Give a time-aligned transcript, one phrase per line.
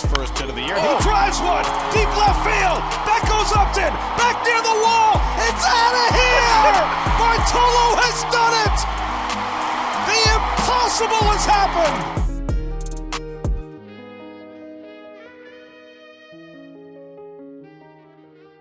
[0.00, 0.74] his first hit of the year.
[0.76, 0.96] Oh.
[0.96, 2.80] He drives one deep left field.
[3.06, 5.18] That goes Upton back near the wall.
[5.42, 6.86] It's out of here.
[7.18, 8.76] Bartolo has done it.
[10.06, 12.17] The impossible has happened.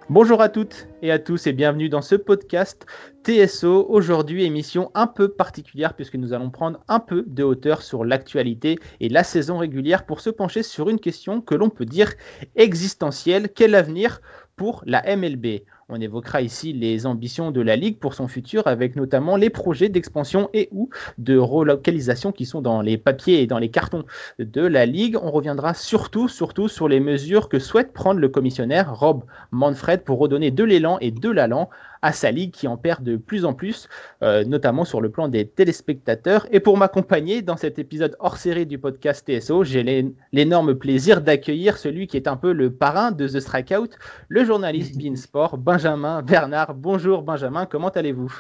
[0.10, 2.86] Bonjour à toutes et à tous et bienvenue dans ce podcast
[3.26, 3.88] TSO.
[3.90, 8.80] Aujourd'hui, émission un peu particulière puisque nous allons prendre un peu de hauteur sur l'actualité
[9.02, 12.14] et la saison régulière pour se pencher sur une question que l'on peut dire
[12.56, 13.50] existentielle.
[13.54, 14.22] Quel avenir
[14.56, 18.96] pour la MLB on évoquera ici les ambitions de la Ligue pour son futur, avec
[18.96, 23.60] notamment les projets d'expansion et ou de relocalisation qui sont dans les papiers et dans
[23.60, 24.04] les cartons
[24.38, 25.18] de la Ligue.
[25.22, 30.20] On reviendra surtout, surtout sur les mesures que souhaite prendre le commissionnaire Rob Manfred pour
[30.20, 31.70] redonner de l'élan et de l'allant
[32.02, 33.88] à sa ligue qui en perd de plus en plus,
[34.24, 36.48] euh, notamment sur le plan des téléspectateurs.
[36.52, 41.78] Et pour m'accompagner dans cet épisode hors série du podcast TSO, j'ai l'énorme plaisir d'accueillir
[41.78, 43.90] celui qui est un peu le parrain de The Strikeout,
[44.28, 46.74] le journaliste Beansport, Benjamin Bernard.
[46.76, 48.34] Bonjour Benjamin, comment allez-vous?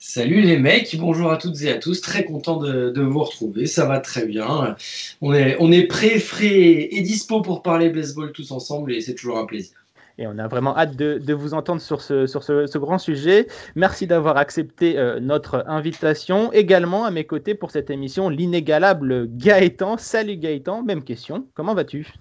[0.00, 3.84] Salut les mecs, bonjour à toutes et à tous, très content de, vous retrouver, ça
[3.84, 4.76] va très bien.
[5.20, 9.16] On est, on est prêt, frais et dispo pour parler baseball tous ensemble et c'est
[9.16, 9.77] toujours un plaisir.
[10.18, 13.46] Et on a vraiment hâte de, vous entendre sur, ce, sur ce, grand sujet.
[13.76, 16.52] Merci d'avoir accepté euh, notre invitation.
[16.52, 19.96] Également à mes côtés pour cette émission, l'inégalable Gaëtan.
[19.96, 21.46] Salut Gaëtan, même question.
[21.54, 22.12] Comment vas-tu?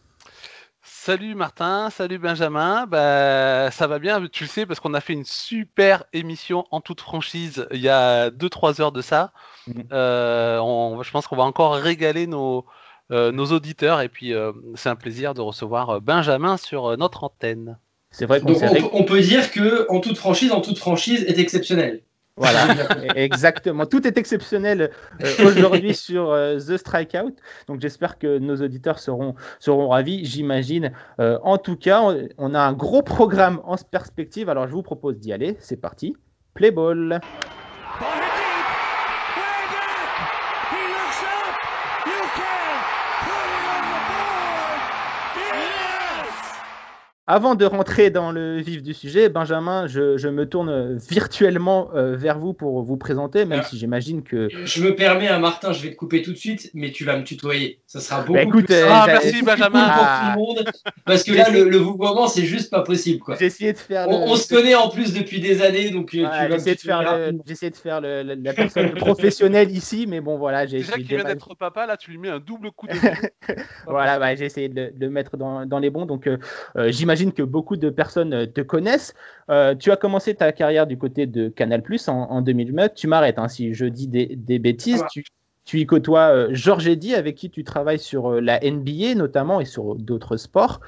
[0.83, 2.85] Salut Martin, salut Benjamin.
[2.85, 6.81] Bah, ça va bien, tu le sais, parce qu'on a fait une super émission en
[6.81, 9.31] toute franchise il y a 2-3 heures de ça.
[9.65, 9.85] Mhm.
[9.91, 12.67] Euh, je pense qu'on va encore régaler nos,
[13.11, 14.01] euh, nos auditeurs.
[14.01, 14.33] Et puis,
[14.75, 17.79] c'est un plaisir de recevoir Benjamin sur notre antenne.
[18.11, 18.53] C'est vrai qu'on
[18.93, 22.01] on, peut dire que en toute franchise, en toute franchise est exceptionnel.
[22.37, 22.67] Voilà,
[23.15, 23.85] exactement.
[23.85, 24.91] Tout est exceptionnel
[25.23, 27.35] euh, aujourd'hui sur euh, The Strikeout.
[27.67, 30.93] Donc j'espère que nos auditeurs seront, seront ravis, j'imagine.
[31.19, 32.01] Euh, en tout cas,
[32.37, 34.49] on, a un gros programme en perspective.
[34.49, 35.57] Alors je vous propose d'y aller.
[35.59, 36.15] C'est parti.
[36.53, 37.19] Play ball.
[47.29, 52.39] Avant de rentrer dans le vif du sujet, Benjamin, je, me tourne virtuellement euh, vers
[52.39, 54.47] vous pour vous présenter, même si j'imagine que.
[54.63, 57.03] Je me permets, à hein, Martin, je vais te couper tout de suite, mais tu
[57.03, 57.81] vas me tutoyer.
[57.85, 60.71] Ça sera beaucoup bah, plus euh, ah, merci Benjamin pour tout le monde,
[61.03, 63.21] parce que là, le, le vouvoiement, c'est juste pas possible.
[63.37, 64.07] J'ai essayé de faire.
[64.07, 67.71] On, se connaît en plus depuis des années, donc euh, tu vas de faire J'essaie
[67.71, 70.65] de faire la personne professionnelle ici, mais bon, voilà.
[70.65, 72.93] J'ai Déjà qu'il vient d'être papa, là, tu lui mets un double coup de.
[73.85, 76.29] voilà, bah, j'ai essayé de, le mettre dans, dans les bons, donc
[76.87, 79.15] j'imagine j'imagine que beaucoup de personnes euh, te connaissent.
[79.49, 82.93] Euh, tu as commencé ta carrière du côté de Canal Plus en, en 2009.
[82.93, 85.03] Tu m'arrêtes hein, si je dis des, bêtises.
[85.09, 85.25] Tu,
[85.65, 89.65] tu, y côtoies euh, Georges Eddy, avec qui tu travailles sur la NBA notamment et
[89.65, 90.79] sur d'autres sports.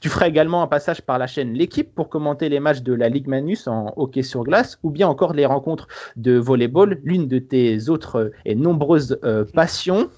[0.00, 3.08] Tu feras également un passage par la chaîne L'équipe pour commenter les matchs de la
[3.08, 7.40] Ligue Manus en hockey sur glace ou bien encore les rencontres de volleyball, l'une de
[7.40, 9.18] tes autres et nombreuses
[9.52, 10.10] passions.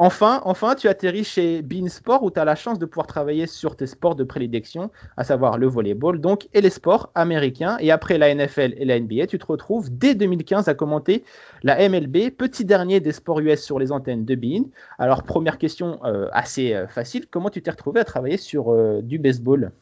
[0.00, 3.74] Enfin, enfin, tu atterris chez Beansport où tu as la chance de pouvoir travailler sur
[3.74, 7.76] tes sports de prédilection, à savoir le volleyball donc et les sports américains.
[7.80, 11.24] Et après la NFL et la NBA, tu te retrouves dès 2015 à commenter
[11.64, 14.66] la MLB, petit dernier des sports US sur les antennes de Bean.
[15.00, 19.00] Alors première question euh, assez euh, facile, comment tu t'es retrouvé à travailler sur euh,
[19.02, 19.72] du baseball?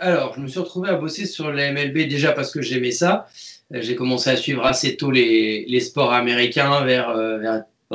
[0.00, 3.26] Alors, je me suis retrouvé à bosser sur la MLB déjà parce que j'aimais ça.
[3.70, 7.14] J'ai commencé à suivre assez tôt les, sports américains vers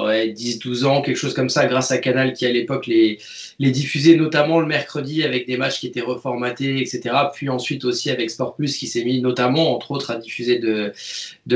[0.08, 3.20] 10-12 ans, quelque chose comme ça, grâce à Canal qui à l'époque les,
[3.60, 7.16] diffusait notamment le mercredi avec des matchs qui étaient reformatés, etc.
[7.34, 10.94] Puis ensuite aussi avec Sport Plus qui s'est mis notamment, entre autres, à diffuser de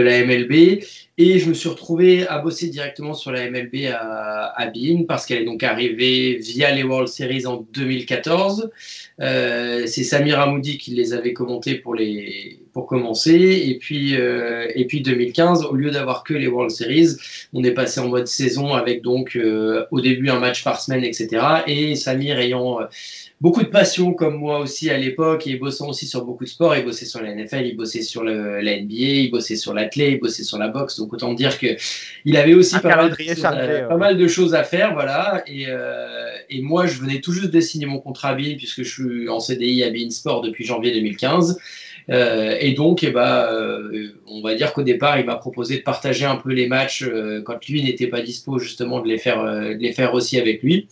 [0.01, 0.83] la MLB.
[1.19, 5.27] Et je me suis retrouvé à bosser directement sur la MLB à, à Bean parce
[5.27, 8.71] qu'elle est donc arrivée via les World Series en 2014.
[9.21, 13.63] Euh, c'est Samir Amoudi qui les avait commentés pour, les, pour commencer.
[13.67, 17.09] Et puis, euh, et puis 2015, au lieu d'avoir que les World Series,
[17.53, 21.03] on est passé en mode saison avec donc euh, au début un match par semaine,
[21.03, 21.29] etc.
[21.67, 22.79] Et Samir ayant
[23.43, 26.77] beaucoup de passion comme moi aussi à l'époque et bossant aussi sur beaucoup de sports.
[26.77, 30.11] Il bossait sur la NFL, il bossait sur le, la NBA, il bossait sur l'athlé,
[30.11, 30.97] il bossait sur la boxe.
[30.97, 31.67] Donc autant dire que
[32.23, 35.43] il avait aussi pas mal, de choses à faire, voilà.
[35.45, 38.83] Et, euh, et, moi, je venais tout juste de signer mon contrat à Bein puisque
[38.83, 41.59] je suis en CDI à Bein Sport depuis janvier 2015.
[42.09, 45.83] Euh, et donc, eh ben, euh, on va dire qu'au départ, il m'a proposé de
[45.83, 49.43] partager un peu les matchs euh, quand lui n'était pas dispo, justement, de les faire,
[49.43, 50.87] de les faire aussi avec lui.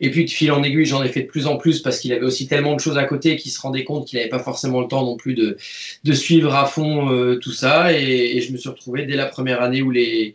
[0.00, 2.12] Et puis de fil en aiguille, j'en ai fait de plus en plus parce qu'il
[2.12, 4.80] avait aussi tellement de choses à côté qu'il se rendait compte qu'il n'avait pas forcément
[4.80, 5.56] le temps non plus de,
[6.04, 7.92] de suivre à fond euh, tout ça.
[7.92, 10.34] Et, je me suis retrouvé dès la première année où les,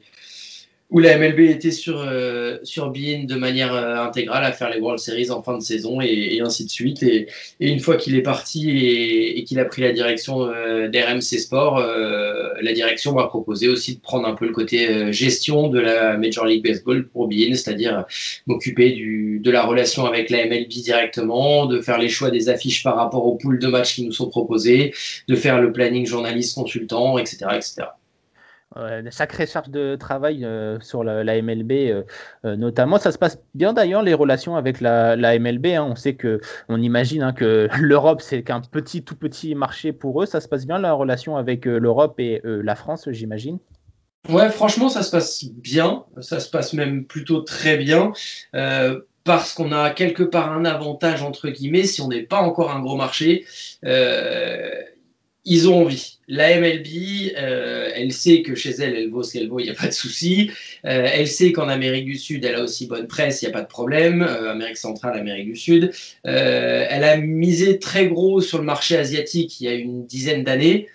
[0.92, 4.80] où la MLB était sur, euh, sur Bein de manière euh, intégrale à faire les
[4.80, 7.02] World Series en fin de saison et, ainsi de suite.
[7.02, 7.28] Et,
[7.62, 12.74] une fois qu'il est parti et, qu'il a pris la direction euh, d'RMC Sport, la
[12.74, 16.64] direction m'a proposé aussi de prendre un peu le côté gestion de la Major League
[16.64, 18.06] Baseball pour Bein, c'est-à-dire
[18.48, 18.92] m'occuper
[19.40, 23.26] de la relation avec la MLB directement, de faire les choix des affiches par rapport
[23.26, 24.94] aux poules de matchs qui nous sont proposés,
[25.28, 27.46] de faire le planning journaliste consultant, etc.
[27.56, 28.01] etc.
[28.78, 32.04] Ouais, sacrée charge de travail euh, sur la, MLB, euh,
[32.46, 33.00] euh, notamment.
[33.00, 35.68] Ça se passe bien d'ailleurs les relations avec la, MLB.
[35.68, 35.88] Hein.
[35.90, 36.40] On sait que,
[36.70, 40.26] on imagine hein, que l'Europe c'est qu'un petit, tout petit marché pour eux.
[40.26, 43.60] Ça se passe bien la relation avec l'Europe et la France, j'imagine?
[44.30, 46.06] Ouais, franchement, ça se passe bien.
[46.22, 48.14] Ça se passe même plutôt très bien.
[49.24, 52.80] parce qu'on a quelque part un avantage entre guillemets si on n'est pas encore un
[52.80, 53.46] gros marché
[55.46, 56.20] ils ont envie.
[56.28, 59.70] La MLB, euh, elle sait que chez elle, elle vaut ce qu'elle vaut, il n'y
[59.70, 60.52] a pas de souci.
[60.86, 63.54] Euh, elle sait qu'en Amérique du Sud, elle a aussi bonne presse, il n'y a
[63.54, 64.22] pas de problème.
[64.22, 65.92] Euh, Amérique centrale, Amérique du Sud.
[66.24, 70.88] elle a misé très gros sur le marché asiatique il y a une dizaine d'années.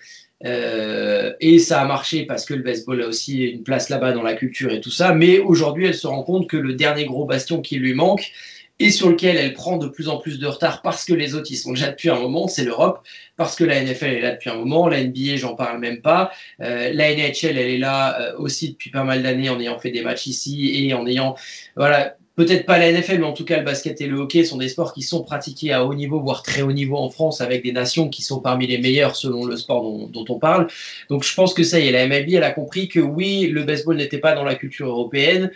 [0.43, 4.33] et ça a marché parce que le baseball a aussi une place là-bas dans la
[4.33, 5.13] culture et tout ça.
[5.13, 8.31] Mais aujourd'hui, elle se rend compte que le dernier gros bastion qui lui manque,
[8.79, 11.47] et sur lequel elle prend de plus en plus de retard parce que les autres
[11.49, 13.01] ils sont déjà depuis un moment, c'est l'Europe,
[13.35, 16.31] parce que la NFL est là depuis un moment, la NBA j'en parle même pas,
[16.61, 19.91] euh, la NHL elle est là euh, aussi depuis pas mal d'années en ayant fait
[19.91, 21.35] des matchs ici et en ayant
[21.75, 24.57] voilà peut-être pas la NFL mais en tout cas le basket et le hockey sont
[24.57, 27.63] des sports qui sont pratiqués à haut niveau voire très haut niveau en France avec
[27.63, 30.67] des nations qui sont parmi les meilleures selon le sport dont, dont on parle.
[31.09, 33.63] Donc je pense que ça y est, la MLB elle a compris que oui le
[33.63, 35.51] baseball n'était pas dans la culture européenne.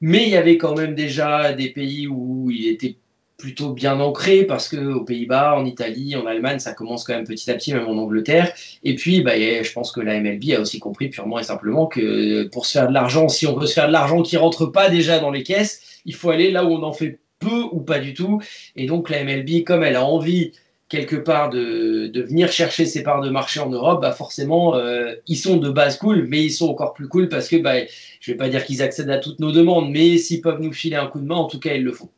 [0.00, 2.96] Mais il y avait quand même déjà des pays où il était
[3.36, 7.26] plutôt bien ancré parce que aux Pays-Bas, en Italie, en Allemagne, ça commence quand même
[7.26, 8.52] petit à petit, même en Angleterre.
[8.82, 12.44] Et puis, bah, je pense que la MLB a aussi compris purement et simplement que
[12.48, 14.88] pour se faire de l'argent, si on veut se faire de l'argent qui rentre pas
[14.88, 17.98] déjà dans les caisses, il faut aller là où on en fait peu ou pas
[17.98, 18.40] du tout.
[18.74, 20.52] Et donc la MLB, comme elle a envie
[20.88, 25.14] quelque part de, de, venir chercher ces parts de marché en Europe, bah forcément, euh,
[25.26, 27.84] ils sont de base cool, mais ils sont encore plus cool parce que, bah,
[28.20, 30.96] je vais pas dire qu'ils accèdent à toutes nos demandes, mais s'ils peuvent nous filer
[30.96, 32.08] un coup de main, en tout cas, ils le font.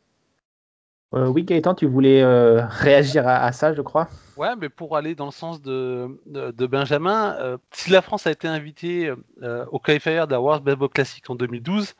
[1.15, 4.07] Euh, oui, Gaëtan, tu voulais euh, réagir à, ça, je crois.
[4.37, 8.47] Ouais, mais pour aller dans le sens de, de, Benjamin, si la France a été
[8.47, 9.11] invitée
[9.71, 11.93] au qualifier de la World Baseball Classic en 2012,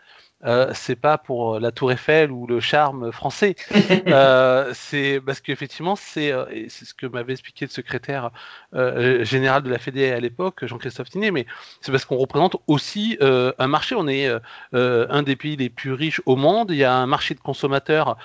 [0.45, 3.55] euh, c'est pas pour euh, la Tour Eiffel ou le charme français.
[4.07, 6.31] euh, c'est parce qu'effectivement, c'est
[6.69, 8.31] c'est ce que m'avait expliqué le secrétaire
[8.73, 11.45] euh, général de la Fédé à l'époque, Jean-Christophe Tinet, mais
[11.81, 13.95] c'est parce qu'on représente aussi un marché.
[13.95, 14.29] On est
[14.73, 16.71] un des pays les plus riches au monde.
[16.71, 18.17] Il y a un marché de consommateurs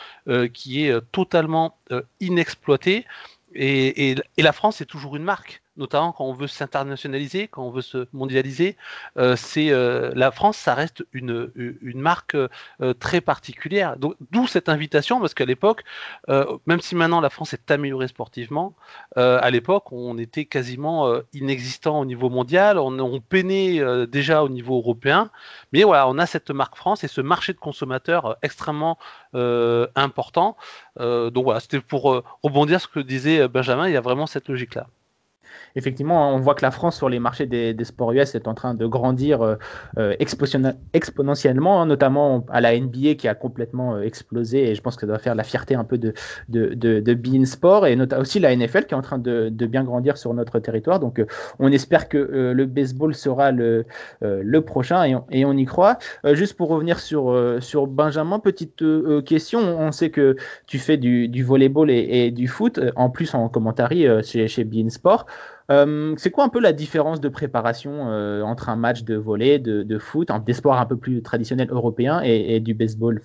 [0.52, 1.78] qui est totalement
[2.20, 3.06] inexploité.
[3.56, 7.62] Et, et, et, la France est toujours une marque notamment quand on veut s'internationaliser, quand
[7.62, 8.76] on veut se mondialiser,
[9.18, 11.50] euh, c'est euh, la France, ça reste une,
[11.94, 12.48] marque euh,
[12.98, 13.96] très particulière.
[13.98, 15.84] D'où cette invitation, parce qu'à l'époque,
[16.66, 18.74] même si maintenant la France est améliorée sportivement,
[19.16, 25.30] à l'époque, on était quasiment inexistant au niveau mondial, on, peinait déjà au niveau européen,
[25.72, 28.98] mais voilà, on a cette marque France et ce marché de consommateurs extrêmement
[29.94, 30.56] important.
[30.98, 34.86] donc voilà, c'était pour rebondir ce que disait Benjamin, il y a vraiment cette logique-là
[35.76, 38.74] effectivement, on voit que la France sur les marchés des, sports US est en train
[38.74, 39.56] de grandir euh,
[39.98, 44.94] euh, exponentiellement, hein, notamment à la NBA qui a complètement euh, explosé et je pense
[44.96, 46.14] que ça doit faire la fierté un peu de,
[46.48, 50.32] de, de, Sport et aussi la NFL qui est en train de, bien grandir sur
[50.34, 51.00] notre territoire.
[51.00, 51.22] Donc
[51.58, 52.18] on espère que
[52.54, 53.84] le baseball sera le,
[54.20, 55.98] le prochain et on, et on, y croit.
[56.32, 58.84] juste pour revenir sur, sur Benjamin, petite
[59.24, 59.60] question.
[59.60, 64.06] On sait que tu fais du, du volleyball et, du foot, en plus en commentary
[64.22, 65.26] chez, chez Bein Sport.
[65.70, 69.58] Euh, c'est quoi un peu la différence de préparation euh, entre un match de volley,
[69.58, 73.22] de, foot, des sports un peu plus traditionnels européens et, du baseball?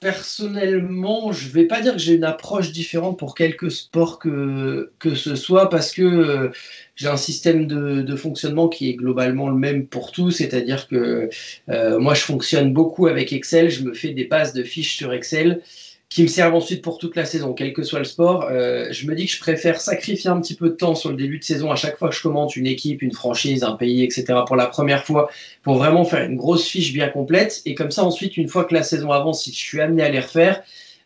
[0.00, 4.92] Personnellement, je ne vais pas dire que j'ai une approche différente pour quelques sports que,
[5.00, 6.50] que ce soit, parce que euh,
[6.94, 11.28] j'ai un système de, fonctionnement qui est globalement le même pour tous, c'est-à-dire que
[11.98, 15.62] moi je fonctionne beaucoup avec Excel, je me fais des bases de fiches sur Excel
[16.08, 18.44] qui me servent ensuite pour toute la saison, quel que soit le sport.
[18.50, 21.16] Euh, je me dis que je préfère sacrifier un petit peu de temps sur le
[21.16, 24.02] début de saison à chaque fois que je commente une équipe, une franchise, un pays,
[24.02, 24.24] etc.
[24.46, 25.28] pour la première fois,
[25.62, 27.60] pour vraiment faire une grosse fiche bien complète.
[27.66, 30.08] Et comme ça, ensuite, une fois que la saison avance, si je suis amené à
[30.08, 30.62] les refaire,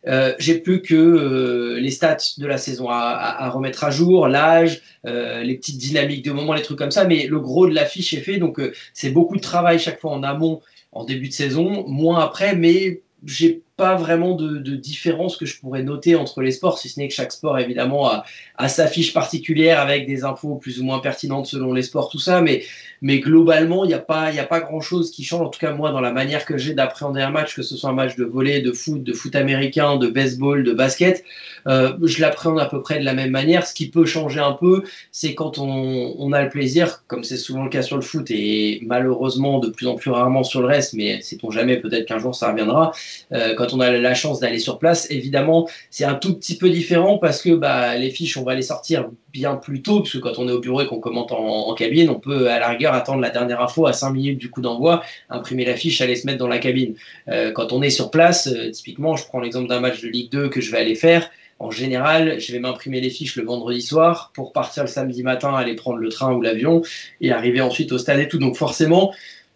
[0.07, 4.83] euh, j'ai plus que euh, les stats de la saison à, remettre à jour, l'âge,
[5.05, 8.15] les petites dynamiques de moment, les trucs comme ça, mais le gros de la fiche
[8.15, 8.61] est fait, donc
[8.95, 10.61] c'est beaucoup de travail chaque fois en amont,
[10.93, 15.83] en début de saison, moins après, mais j'ai pas vraiment de, différence que je pourrais
[15.83, 19.81] noter entre les sports, si ce n'est que chaque sport, évidemment, a, sa fiche particulière
[19.81, 22.41] avec des infos plus ou moins pertinentes selon les sports, tout ça.
[22.43, 22.63] Mais,
[23.01, 25.91] mais globalement, il n'y a pas, a pas grand-chose qui change, en tout cas moi,
[25.91, 28.61] dans la manière que j'ai d'appréhender un match, que ce soit un match de volley,
[28.61, 31.25] de foot, de foot américain, de baseball, de basket.
[31.67, 33.67] Euh, je l'appréhende à peu près de la même manière.
[33.67, 37.37] Ce qui peut changer un peu, c'est quand on, on, a le plaisir, comme c'est
[37.37, 40.69] souvent le cas sur le foot et malheureusement de plus en plus rarement sur le
[40.69, 42.93] reste, mais sait-on jamais, peut-être qu'un jour ça reviendra.
[43.33, 46.71] Euh, quand on a la chance d'aller sur place, évidemment, c'est un tout petit peu
[46.71, 50.39] différent parce que bah, les fiches, on va les sortir bien plus tôt, puisque quand
[50.39, 52.95] on est au bureau et qu'on commente en, en, cabine, on peut à la rigueur
[52.95, 56.27] attendre la dernière info à 5 minutes du coup d'envoi, imprimer la fiche, aller se
[56.27, 56.95] mettre dans la cabine.
[57.29, 60.31] Euh, quand on est sur place, euh, typiquement, je prends l'exemple d'un match de Ligue
[60.31, 61.31] 2 que je vais aller faire.
[61.59, 65.55] En général, je vais m'imprimer les fiches le vendredi soir pour partir le samedi matin,
[65.55, 66.83] aller prendre le train ou l'avion
[67.21, 68.39] et arriver ensuite au stade et tout.
[68.39, 69.13] Donc forcément,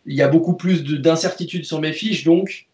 [0.07, 2.25] il y a beaucoup plus d'incertitudes sur mes fiches.
[2.25, 2.67] Donc,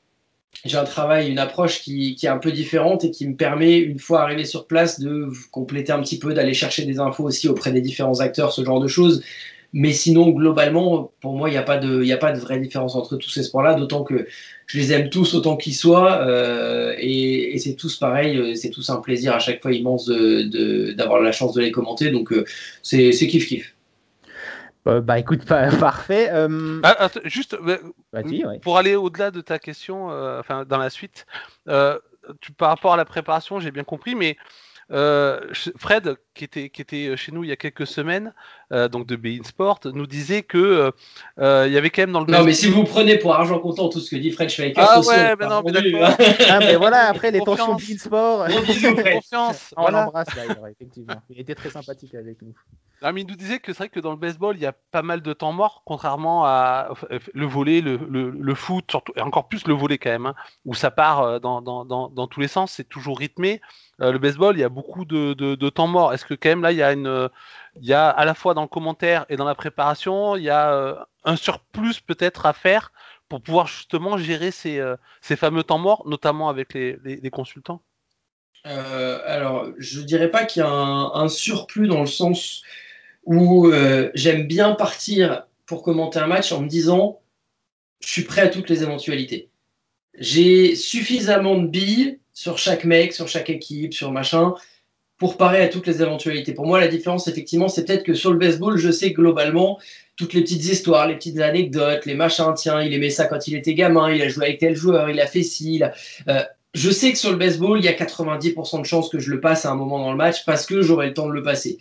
[0.65, 3.99] j'ai un travail, une approche qui, est un peu différente et qui me permet, une
[3.99, 7.73] fois arrivé sur place, de compléter un petit peu, d'aller chercher des infos aussi auprès
[7.73, 9.23] des différents acteurs, ce genre de choses.
[9.75, 12.95] Mais sinon, globalement, pour moi, il n'y a, pas de, a pas de vraie différence
[12.95, 14.27] entre tous ces sports-là, d'autant que
[14.67, 16.27] je les aime tous autant qu'ils soient.
[16.27, 21.21] Euh, et, c'est tous pareil, euh, c'est tous un plaisir à chaque fois immense d'avoir
[21.23, 22.11] la chance de les commenter.
[22.11, 22.45] Donc, euh,
[22.83, 23.73] c'est kiff-kiff.
[24.87, 25.45] Euh, bah écoute,
[25.81, 26.29] parfait.
[26.33, 26.81] Euh...
[26.83, 27.57] Ah, juste
[28.63, 31.27] pour aller au-delà de ta question, euh, enfin dans la suite,
[32.41, 34.37] tu, par rapport à la préparation, j'ai bien compris, mais
[34.91, 35.41] euh,
[35.77, 38.35] Fred, qui était, qui était chez nous il y a quelques semaines,
[38.73, 40.93] euh, donc de Bein Sport, nous disait que
[41.39, 42.31] euh, il y avait quand même dans le.
[42.31, 45.01] Non, mais si vous prenez pour argent comptant tout ce que dit Fred Schweiker, ah
[45.01, 46.17] ouais, mais non, mais d'accord.
[46.51, 48.47] ah, mais voilà, après les tensions Bein Sport.
[49.13, 49.75] confiance.
[49.77, 51.23] On l'embrasse d'ailleurs, effectivement.
[51.31, 52.55] Il était très sympathique avec nous.
[53.03, 54.73] Ah, mais il nous disait que c'est vrai que dans le baseball, il y a
[54.73, 56.91] pas mal de temps mort, contrairement à
[57.35, 60.75] le volet, le, le, foot, surtout, et encore plus le volet quand même, hein, où
[60.75, 63.61] ça part dans, dans, dans, dans tous les sens, c'est toujours rythmé.
[64.03, 66.13] Euh, le baseball, il y a beaucoup de, temps mort.
[66.13, 67.29] Est-ce que quand même là, il y a une,
[67.77, 70.51] il y a à la fois dans le commentaire et dans la préparation, il y
[70.51, 72.93] a euh, un surplus peut-être à faire
[73.29, 77.83] pour pouvoir justement gérer ces, euh, ces fameux temps morts, notamment avec les, consultants?
[78.65, 82.63] Alors, je dirais pas qu'il y a un, surplus dans le sens
[83.25, 83.71] où
[84.15, 87.21] j'aime bien partir pour commenter un match en me disant,
[88.01, 89.49] je suis prêt à toutes les éventualités.
[90.19, 94.55] J'ai suffisamment de billes sur chaque mec, sur chaque équipe, sur machin,
[95.19, 96.53] pour parer à toutes les éventualités.
[96.53, 99.79] Pour moi, la différence, effectivement, c'est peut-être que sur le baseball, je sais globalement
[100.17, 102.53] toutes les petites histoires, les petites anecdotes, les machins.
[102.57, 105.21] Tiens, il aimait ça quand il était gamin, il a joué avec tel joueur, il
[105.21, 105.83] a fait ci.
[106.29, 106.43] Euh,
[106.75, 109.41] je sais que sur le baseball, il y a 90% de chances que je le
[109.41, 111.79] passe à un moment dans le match parce que j'aurai le temps de le passer.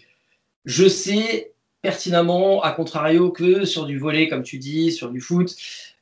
[0.66, 1.52] Je sais
[1.82, 5.56] pertinemment, à contrario, que sur du volet, comme tu dis, sur du foot,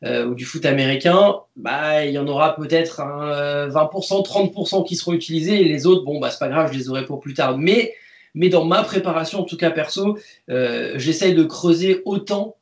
[0.03, 5.13] euh, ou du foot américain, bah, il y en aura peut-être 20%, 30% qui seront
[5.13, 7.57] utilisés et les autres, bon, bah, c'est pas grave, je les aurai pour plus tard.
[7.57, 7.93] Mais,
[8.35, 10.17] mais dans ma préparation, en tout cas perso,
[10.49, 12.57] euh, j'essaye de creuser autant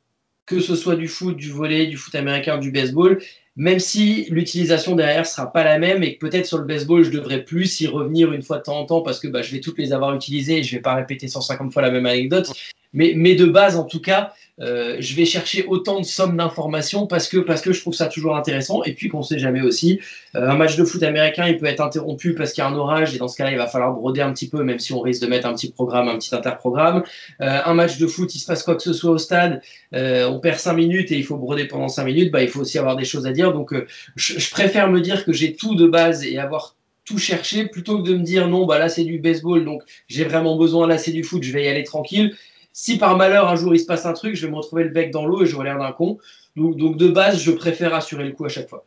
[0.46, 3.20] que ce soit du foot, du volet, du foot américain, du baseball,
[3.58, 7.10] même si l'utilisation derrière sera pas la même et que peut-être sur le baseball, je
[7.10, 9.60] devrais plus y revenir une fois de temps en temps parce que bah, je vais
[9.60, 12.52] toutes les avoir utilisées et je vais pas répéter 150 fois la même anecdote.
[12.92, 17.06] Mais, mais de base, en tout cas, euh, je vais chercher autant de sommes d'informations
[17.06, 18.82] parce que, parce que je trouve ça toujours intéressant.
[18.84, 20.00] Et puis qu'on sait jamais aussi.
[20.34, 22.74] Euh, un match de foot américain, il peut être interrompu parce qu'il y a un
[22.74, 23.14] orage.
[23.14, 25.22] Et dans ce cas-là, il va falloir broder un petit peu, même si on risque
[25.22, 27.02] de mettre un petit programme, un petit interprogramme.
[27.40, 29.62] Euh, un match de foot, il se passe quoi que ce soit au stade.
[29.92, 32.32] on perd cinq minutes et il faut broder pendant cinq minutes.
[32.32, 33.52] Bah, il faut aussi avoir des choses à dire.
[33.52, 33.74] Donc,
[34.16, 36.74] je, préfère me dire que j'ai tout de base et avoir
[37.04, 40.24] tout cherché plutôt que de me dire non, bah là c'est du baseball, donc j'ai
[40.24, 42.36] vraiment besoin, là c'est du foot, je vais y aller tranquille
[42.80, 44.90] si par malheur un jour il se passe un truc, je vais me retrouver le
[44.90, 46.18] bec dans l'eau et j'aurai l'air d'un con.
[46.54, 48.86] Donc, de base, je préfère assurer le coup à chaque fois.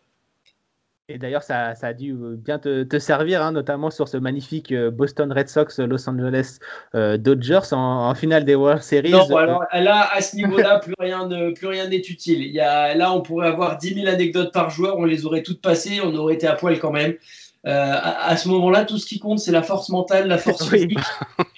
[1.10, 4.92] Et d'ailleurs, ça, a dû euh, bien te, servir, hein, notamment sur ce magnifique euh,
[4.92, 6.60] Boston Red Sox Los Angeles
[6.96, 9.12] euh, Dodgers en, finale des World Series.
[9.12, 12.44] Non, alors là, à ce niveau-là, plus rien plus rien n'est utile.
[12.44, 15.44] Il y a, là, on pourrait avoir 10 000 anecdotes par joueur, on les aurait
[15.44, 17.16] toutes passées, on aurait été à poil quand même.
[17.68, 20.98] Euh, à, ce moment-là, tout ce qui compte, c'est la force mentale, la force physique,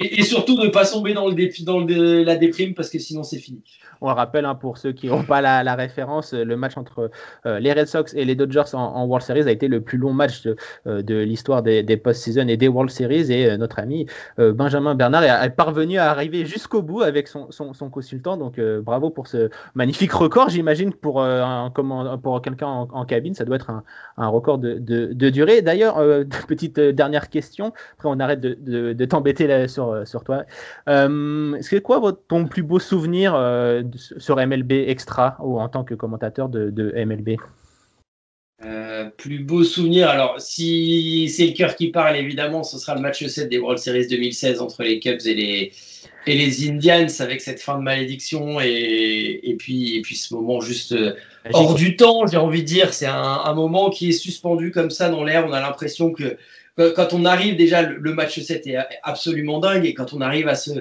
[0.01, 3.37] et, surtout ne pas tomber dans, le dans le, la déprime parce que sinon c'est
[3.37, 3.61] fini.
[4.01, 7.09] On le rappelle hein, pour ceux qui n'ont pas la, référence, le match entre
[7.45, 10.11] euh, les Red Sox et les Dodgers en, World Series a été le plus long
[10.11, 10.57] match de,
[10.87, 13.31] euh, l'histoire des, post-season et des World Series.
[13.31, 14.05] Et notre ami
[14.37, 17.47] Benjamin Bernard est, parvenu à arriver jusqu'au bout avec son,
[17.89, 18.35] consultant.
[18.35, 20.49] Donc bravo pour ce magnifique record.
[20.49, 21.25] J'imagine pour,
[22.21, 23.71] pour quelqu'un en, cabine, ça doit être
[24.17, 25.61] un, record de, de durée.
[25.61, 27.73] D'ailleurs, euh, petite euh, dernière question.
[27.93, 30.43] Après, on arrête de, t'embêter sur, euh, sur toi.
[30.87, 33.33] C'est quoi ton plus beau souvenir
[34.17, 37.37] sur MLB Extra ou en tant que commentateur de, MLB
[39.17, 40.09] plus beau souvenir.
[40.09, 43.79] Alors, si c'est le cœur qui parle, évidemment, ce sera le match 7 des World
[43.79, 45.71] Series 2016 entre les Cubs et
[46.25, 51.13] les, Indians avec cette fin de malédiction et, puis, ce moment juste euh,
[51.51, 52.93] hors du temps, j'ai envie de dire.
[52.93, 55.45] C'est un, un, moment qui est suspendu comme ça dans l'air.
[55.47, 56.37] On a l'impression que
[56.77, 60.55] quand on arrive, déjà, le match 7 est absolument dingue et quand on arrive à
[60.55, 60.71] ce,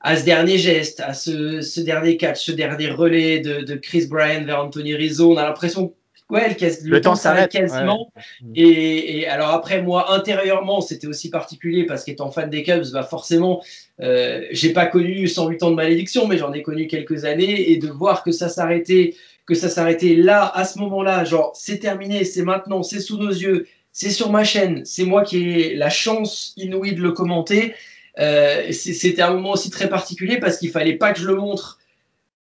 [0.00, 4.06] à ce dernier geste, à ce, ce dernier catch, ce dernier relais de, de, Chris
[4.06, 5.94] Bryan vers Anthony Rizzo, on a l'impression
[6.30, 8.12] ouais, le, le temps s'arrête quasiment.
[8.54, 13.02] Et, et, alors après, moi, intérieurement, c'était aussi particulier parce qu'étant fan des Cubs, bah
[13.02, 13.62] forcément,
[14.00, 17.70] euh, j'ai pas connu 108 ans de malédiction, mais j'en ai connu quelques années.
[17.70, 19.14] Et de voir que ça s'arrêtait,
[19.48, 23.30] que ça s'arrêtait là, à ce moment-là, genre, c'est terminé, c'est maintenant, c'est sous nos
[23.30, 27.74] yeux, c'est sur ma chaîne, c'est moi qui ai la chance inouïe de le commenter.
[28.18, 31.78] Euh, c'était un moment aussi très particulier parce qu'il fallait pas que je le montre.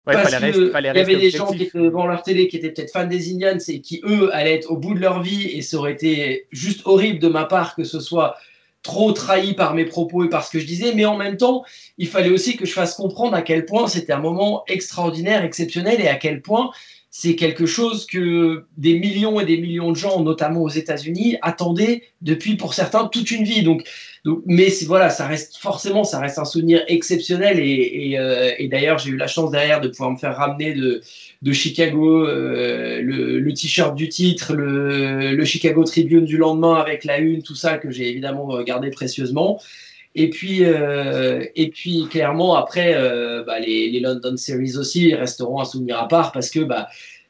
[0.03, 3.05] parce qu'il y avait des gens qui étaient devant leur télé qui étaient peut-être fans
[3.05, 5.93] des Indians et qui, eux, allaient être au bout de leur vie et ça aurait
[5.93, 8.35] été juste horrible de ma part que ce soit
[8.85, 11.65] trop trahi par mes propos et par ce que je disais, mais en même temps,
[11.97, 15.99] il fallait aussi que je fasse comprendre à quel point c'était un moment extraordinaire, exceptionnel
[15.99, 16.69] et à quel point
[17.09, 22.03] c'est quelque chose que des millions et des millions de gens, notamment aux États-Unis, attendaient
[22.21, 23.65] depuis pour certains toute une vie.
[24.25, 27.59] Donc mais voilà, ça reste forcément, ça reste un souvenir exceptionnel.
[27.59, 30.73] Et, et, euh, et d'ailleurs, j'ai eu la chance derrière de pouvoir me faire ramener
[30.73, 31.01] de,
[31.43, 37.03] de Chicago euh, le, le t-shirt du titre, le, le, Chicago Tribune du lendemain avec
[37.03, 39.59] la une, tout ça que j'ai évidemment gardé précieusement.
[40.15, 45.59] Et puis, euh, et puis clairement, après, euh, bah, les, les, London Series aussi resteront
[45.59, 46.87] un souvenir à part parce que bah,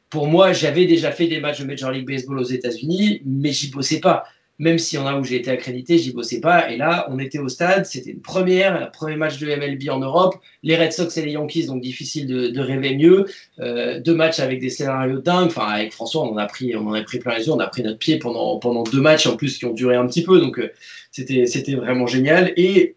[0.08, 3.70] pour moi, j'avais déjà fait des matchs de Major League Baseball aux États-Unis, mais j'y
[3.70, 4.24] bossais pas.
[4.58, 6.70] Même s'il y en a où j'ai été accrédité, j'y bossais pas.
[6.70, 9.98] Et là, on était au stade, c'était une première, un premier match de MLB en
[9.98, 10.36] Europe.
[10.62, 13.26] Les Red Sox et les Yankees, donc difficile de, de rêver mieux.
[13.60, 15.48] Euh, deux matchs avec des scénarios dingues.
[15.48, 17.52] Enfin, avec François, on en a pris, on en a pris plein les yeux.
[17.52, 20.06] On a pris notre pied pendant pendant deux matchs en plus qui ont duré un
[20.06, 20.40] petit peu.
[20.40, 20.70] Donc euh,
[21.10, 22.52] c'était c'était vraiment génial.
[22.56, 22.96] Et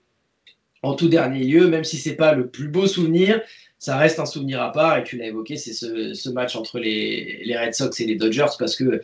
[0.81, 3.41] en tout dernier lieu, même si c'est pas le plus beau souvenir,
[3.79, 4.97] ça reste un souvenir à part.
[4.97, 8.15] Et tu l'as évoqué, c'est ce, ce, match entre les, les, Red Sox et les
[8.15, 9.01] Dodgers parce que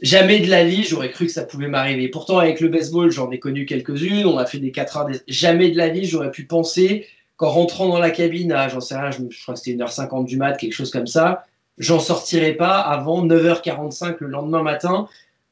[0.00, 2.08] jamais de la vie j'aurais cru que ça pouvait m'arriver.
[2.08, 4.26] Pourtant, avec le baseball, j'en ai connu quelques-unes.
[4.26, 5.06] On a fait des 4 heures.
[5.06, 5.20] Des...
[5.26, 7.06] Jamais de la vie j'aurais pu penser
[7.36, 10.24] qu'en rentrant dans la cabine à, j'en sais rien, je, je crois que c'était 1h50
[10.24, 11.46] du mat, quelque chose comme ça,
[11.78, 15.08] j'en sortirais pas avant 9h45 le lendemain matin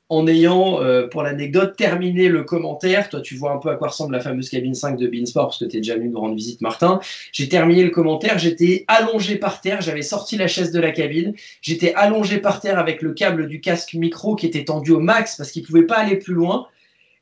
[0.08, 3.08] en ayant, euh, pour l'anecdote, terminé le commentaire.
[3.08, 5.58] Toi, tu vois un peu à quoi ressemble la fameuse cabine 5 de Beansport, parce
[5.58, 7.00] que tu es déjà venu nous rendre visite, Martin.
[7.32, 11.34] J'ai terminé le commentaire, j'étais allongé par terre, j'avais sorti la chaise de la cabine,
[11.60, 15.36] j'étais allongé par terre avec le câble du casque micro qui était tendu au max
[15.36, 16.68] parce qu'il ne pouvait pas aller plus loin,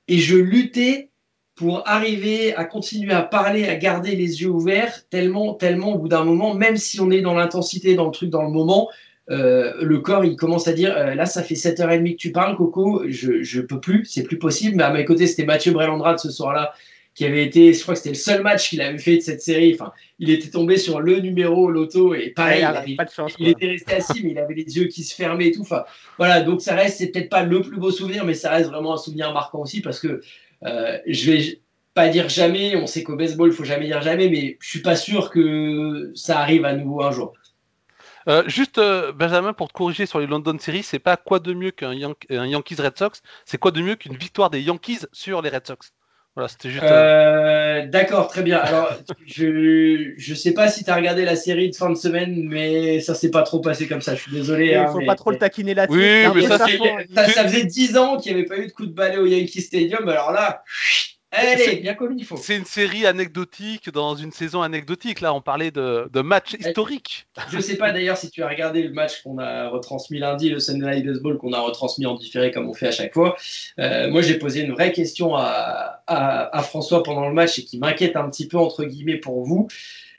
[0.09, 1.09] et je luttais
[1.55, 6.09] pour arriver à continuer à parler, à garder les yeux ouverts, tellement, tellement au bout
[6.09, 8.91] d'un moment, même si on est dans l'intensité, dans le truc, dans le moment,
[9.31, 12.57] euh, le corps il commence à dire euh, là ça fait 7h30 que tu parles
[12.57, 13.05] Coco.
[13.09, 14.77] Je, je peux plus c'est plus possible.
[14.77, 16.75] Mais à mes côtés c'était Mathieu Brelandrade ce soir-là
[17.15, 19.41] qui avait été je crois que c'était le seul match qu'il avait fait de cette
[19.41, 19.75] série.
[19.75, 23.33] Enfin il était tombé sur le numéro loto et pareil il, avait, pas de chance,
[23.39, 25.63] il était resté assis mais il avait les yeux qui se fermaient et tout.
[25.63, 25.85] Enfin
[26.19, 28.95] voilà donc ça reste c'est peut-être pas le plus beau souvenir mais ça reste vraiment
[28.95, 30.21] un souvenir marquant aussi parce que
[30.65, 31.61] euh, je vais
[31.95, 34.83] pas dire jamais on sait qu'au baseball il faut jamais dire jamais mais je suis
[34.83, 37.33] pas sûr que ça arrive à nouveau un jour
[38.29, 41.53] euh, juste, euh, Benjamin, pour te corriger sur les London Series, c'est pas quoi de
[41.53, 45.51] mieux qu'un Yankees Red Sox, c'est quoi de mieux qu'une victoire des Yankees sur les
[45.51, 45.93] Red Sox?
[46.37, 46.83] Voilà, c'était juste.
[46.83, 48.59] Euh, d'accord, très bien.
[48.59, 48.93] Alors,
[49.25, 52.99] je je sais pas si tu as regardé la série de fin de semaine, mais
[52.99, 54.17] ça s'est pas trop passé comme ça.
[54.17, 54.71] Je suis désolé.
[54.71, 55.97] Il hein, faut pas trop le taquiner là-dessus.
[55.97, 58.87] Oui, mais ça, ça, ça, faisait 10 ans qu'il n'y avait pas eu de coup
[58.87, 60.09] de balai au Yankee Stadium.
[60.09, 60.65] Alors là,
[61.35, 62.37] Allez, bien comme il faut.
[62.37, 65.21] C'est une série anecdotique dans une saison anecdotique.
[65.21, 67.27] Là, on parlait de, de match historique.
[67.51, 70.49] Je ne sais pas d'ailleurs si tu as regardé le match qu'on a retransmis lundi,
[70.49, 73.37] le Sunday Night Baseball qu'on a retransmis en différé comme on fait à chaque fois.
[73.79, 77.65] Euh, moi, j'ai posé une vraie question à, à, à, François pendant le match et
[77.65, 79.69] qui m'inquiète un petit peu, entre guillemets, pour vous.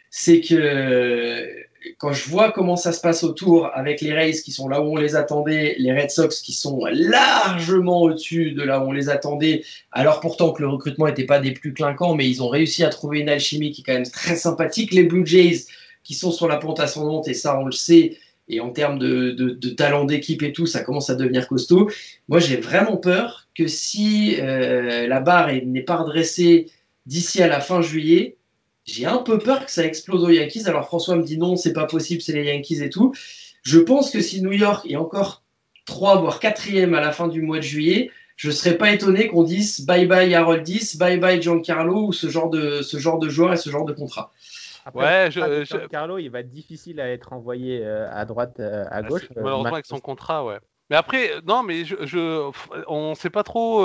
[0.10, 1.65] C'est que
[1.98, 4.86] quand je vois comment ça se passe autour avec les Rays qui sont là où
[4.86, 9.10] on les attendait, les Red Sox qui sont largement au-dessus de là où on les
[9.10, 12.84] attendait, alors pourtant que le recrutement n'était pas des plus clinquants, mais ils ont réussi
[12.84, 14.94] à trouver une alchimie qui est quand même très sympathique.
[14.94, 15.66] Les Blue Jays
[16.04, 18.18] qui sont sur la pente ascendante, et ça on le sait,
[18.48, 21.90] et en termes de, talent d'équipe et tout, ça commence à devenir costaud.
[22.28, 26.68] Moi j'ai vraiment peur que si euh, la barre n'est pas redressée
[27.06, 28.38] d'ici à la fin juillet,
[28.86, 30.68] j'ai un peu peur que ça explose aux Yankees.
[30.68, 33.14] Alors François me dit non, c'est pas possible, c'est les Yankees et tout.
[33.64, 35.44] Je pense que si New York est encore
[35.86, 39.44] 3 voire 4e à la fin du mois de juillet, je serais pas étonné qu'on
[39.44, 43.54] dise bye bye Haroldis, bye bye Giancarlo ou ce genre de ce genre de joueur
[43.54, 44.32] et ce genre de contrat.
[44.88, 48.84] Après, ouais, je, Giancarlo, il va être difficile à être envoyé euh, à droite, euh,
[48.86, 49.24] à ah, gauche.
[49.36, 50.60] malheureusement avec son contrat, ouais.
[50.92, 52.52] Mais après, non, mais je, je
[52.88, 53.84] on sait pas trop.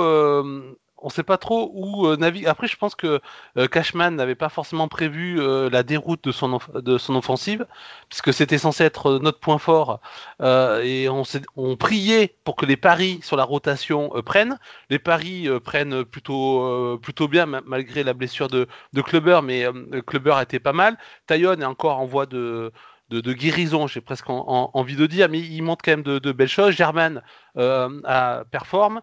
[1.01, 2.17] Euh, on sait pas trop où euh.
[2.47, 3.19] Après, je pense que
[3.57, 7.65] euh, Cashman n'avait pas forcément prévu euh, la déroute de son, offensive,
[8.09, 9.99] puisque c'était censé être notre point fort,
[10.41, 11.23] et on,
[11.55, 14.57] on, priait pour que les paris sur la rotation prennent.
[14.89, 19.65] Les paris prennent plutôt, bien, malgré la blessure de, de Clubber, mais
[20.05, 20.97] Clubber était pas mal.
[21.27, 22.71] Taillon est encore en voie de,
[23.09, 26.73] de, guérison, j'ai presque envie de dire, mais il montre quand même de, belles choses.
[26.75, 27.21] German
[27.57, 29.01] a, performe.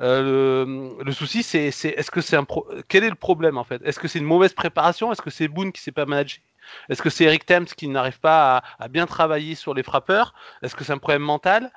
[0.00, 2.46] Euh, le, souci, c'est est-ce que c'est un
[2.88, 3.82] quel est le problème en fait?
[3.84, 5.12] Est-ce que c'est une mauvaise préparation?
[5.12, 6.40] Est-ce que c'est Boone qui ne sait pas manager
[6.88, 10.34] Est-ce que c'est Eric Thames qui n'arrive pas à, bien travailler sur les frappeurs?
[10.62, 11.70] Est-ce que c'est un problème mental?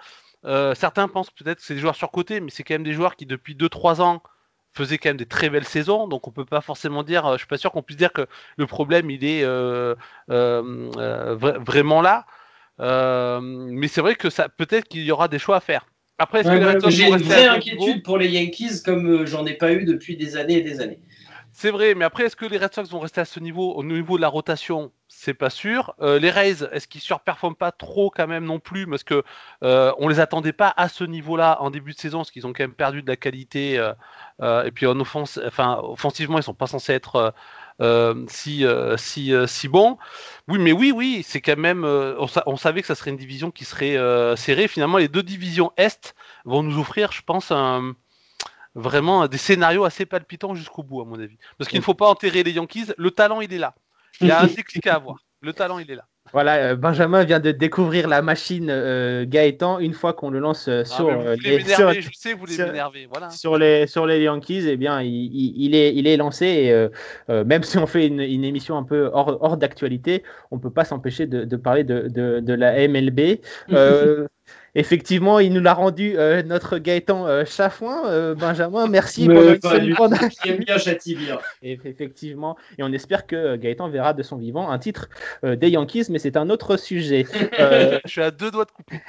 [0.45, 3.15] Euh, Certains pensent peut-être que c'est des joueurs surcotés, mais c'est quand même des joueurs
[3.15, 4.23] qui depuis 2-3 ans
[4.73, 7.39] faisaient quand même des très belles saisons, donc on peut pas forcément dire, euh, je
[7.39, 8.25] suis pas sûr qu'on puisse dire que
[8.57, 9.43] le problème il est
[10.27, 12.25] vraiment là.
[12.79, 15.85] mais c'est vrai que ça peut-être qu'il y aura des choix à faire.
[16.17, 20.15] Après, J'ai une vraie inquiétude pour les Yankees comme euh, j'en ai pas eu depuis
[20.15, 20.99] des années et des années.
[21.55, 23.83] C'est vrai, mais après, est-ce que les Red Sox vont rester à ce niveau, au
[23.83, 24.91] niveau de la rotation?
[25.07, 25.93] C'est pas sûr.
[26.01, 28.87] Euh, les Rays, est-ce qu'ils surperforment pas trop quand même non plus?
[28.87, 29.23] Parce que
[29.63, 32.53] euh, on les attendait pas à ce niveau-là en début de saison, parce qu'ils ont
[32.53, 33.75] quand même perdu de la qualité.
[34.41, 37.31] et puis en offense, enfin, offensivement, ils sont pas censés être euh,
[37.79, 39.97] si, euh, si, euh, si bon.
[40.47, 41.83] Oui, mais oui, oui, c'est quand même.
[41.85, 43.97] On, savait que ça serait une division qui serait
[44.37, 44.67] serrée.
[44.67, 47.51] Finalement, les deux divisions Est vont nous offrir, je pense,
[48.75, 51.37] vraiment des scénarios assez palpitants jusqu'au bout, à mon avis.
[51.57, 52.93] Parce qu'il ne faut pas enterrer les Yankees.
[52.97, 53.75] Le talent, il est là.
[54.21, 55.17] Il y a un déclic à avoir.
[55.41, 56.07] Le talent, il est là.
[56.33, 60.67] Voilà, euh, Benjamin vient de découvrir la machine euh, Gaëtan une fois qu'on le lance
[60.67, 61.11] euh, ah, sur,
[61.43, 62.65] les, sur, je sais, vous sur,
[63.11, 63.29] voilà.
[63.29, 64.65] sur, les sur les Yankees.
[64.67, 68.83] Eh bien, il, est il est lancé et même si on fait une, émission un
[68.83, 72.87] peu hors, hors d'actualité, on peut pas s'empêcher de, de, parler de, de, de la
[72.87, 73.39] MLB.
[74.75, 78.87] Effectivement, il nous l'a rendu euh, notre Gaëtan euh, Chafouin, euh, Benjamin.
[78.87, 81.37] Merci pour bien, châtie bien.
[81.61, 85.09] effectivement, et on espère que Gaëtan verra de son vivant un titre
[85.43, 87.25] des Yankees, mais c'est un autre sujet.
[87.59, 88.99] Je suis à deux doigts de couper.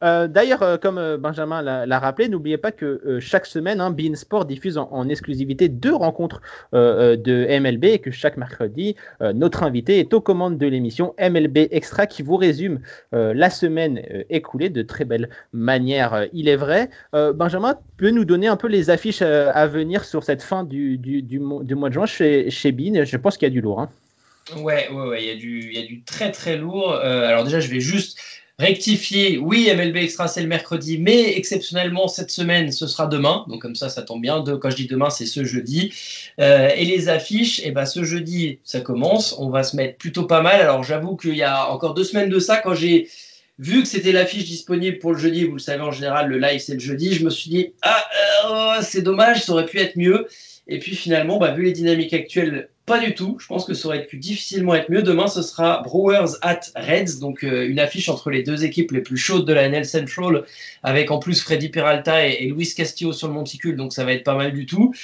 [0.28, 5.08] D'ailleurs, comme Benjamin l'a rappelé, n'oubliez pas que chaque semaine, hein, Bein Sport diffuse en,
[5.08, 6.40] exclusivité deux rencontres
[6.72, 12.06] de MLB et que chaque mercredi, notre invité est aux commandes de l'émission MLB Extra
[12.06, 12.80] qui vous résume
[13.12, 16.90] la semaine euh, écoulé de très belle manière, euh, il est vrai.
[17.14, 20.98] Euh, Benjamin, peux nous donner un peu les affiches à venir sur cette fin du,
[20.98, 23.04] du, mois de juin chez, chez Bean?
[23.04, 23.80] Je pense qu'il y a du lourd.
[23.80, 23.90] Hein.
[24.58, 26.94] Ouais, ouais, ouais, il y, a du, y a du très très lourd.
[26.94, 28.18] alors déjà, je vais juste
[28.58, 29.38] rectifier.
[29.38, 33.44] Oui, MLB Extra, c'est le mercredi, mais exceptionnellement, cette semaine, ce sera demain.
[33.48, 34.40] Donc comme ça, ça tombe bien.
[34.40, 35.92] De, quand je dis demain, c'est ce jeudi.
[36.38, 39.34] et les affiches, eh ben, ce jeudi, ça commence.
[39.38, 40.60] On va se mettre plutôt pas mal.
[40.60, 43.08] Alors j'avoue qu'il y a encore deux semaines de ça, quand j'ai
[43.58, 46.60] vu que c'était l'affiche disponible pour le jeudi, vous le savez en général, le live
[46.60, 48.04] c'est le jeudi, je me suis dit, ah,
[48.50, 50.26] euh, c'est dommage, ça aurait pu être mieux.
[50.68, 53.36] Et puis finalement, bah, vu les dynamiques actuelles, pas du tout.
[53.40, 55.02] Je pense que ça aurait pu difficilement être mieux.
[55.02, 59.00] Demain, ce sera Brewers at Reds, donc euh, une affiche entre les deux équipes les
[59.00, 60.44] plus chaudes de la NL Central,
[60.84, 64.22] avec en plus Freddy Peralta et, Luis Castillo sur le monticule, donc ça va être
[64.22, 64.94] pas mal du tout.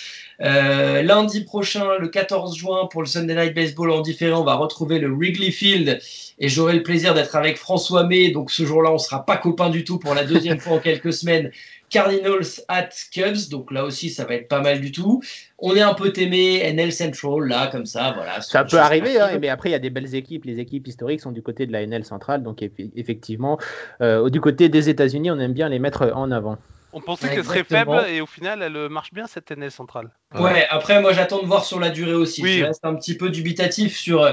[0.43, 4.55] Euh, lundi prochain, le 14 juin, pour le Sunday Night Baseball en différé, on va
[4.55, 6.01] retrouver le Wrigley Field
[6.39, 8.31] et j'aurai le plaisir d'être avec François May.
[8.31, 11.13] Donc ce jour-là, on sera pas copains du tout pour la deuxième fois en quelques
[11.13, 11.51] semaines.
[11.93, 15.23] Cardinals at Cubs, donc là aussi ça va être pas mal du tout.
[15.59, 18.41] On est un peu aimé, NL Central, là, comme ça, voilà.
[18.41, 20.47] Ça peut arriver, hein, mais après il y a des belles équipes.
[20.47, 22.65] Les équipes historiques sont du côté de la NL centrale, donc
[22.97, 23.59] effectivement,
[24.01, 26.57] euh, du côté des États-Unis, on aime bien les mettre en avant.
[26.93, 30.11] On pensait qu'elle serait faible et au final elle marche bien cette NL centrale.
[30.35, 32.59] Ouais, après moi j'attends de voir sur la durée aussi.
[32.59, 34.33] Je reste un petit peu dubitatif sur euh,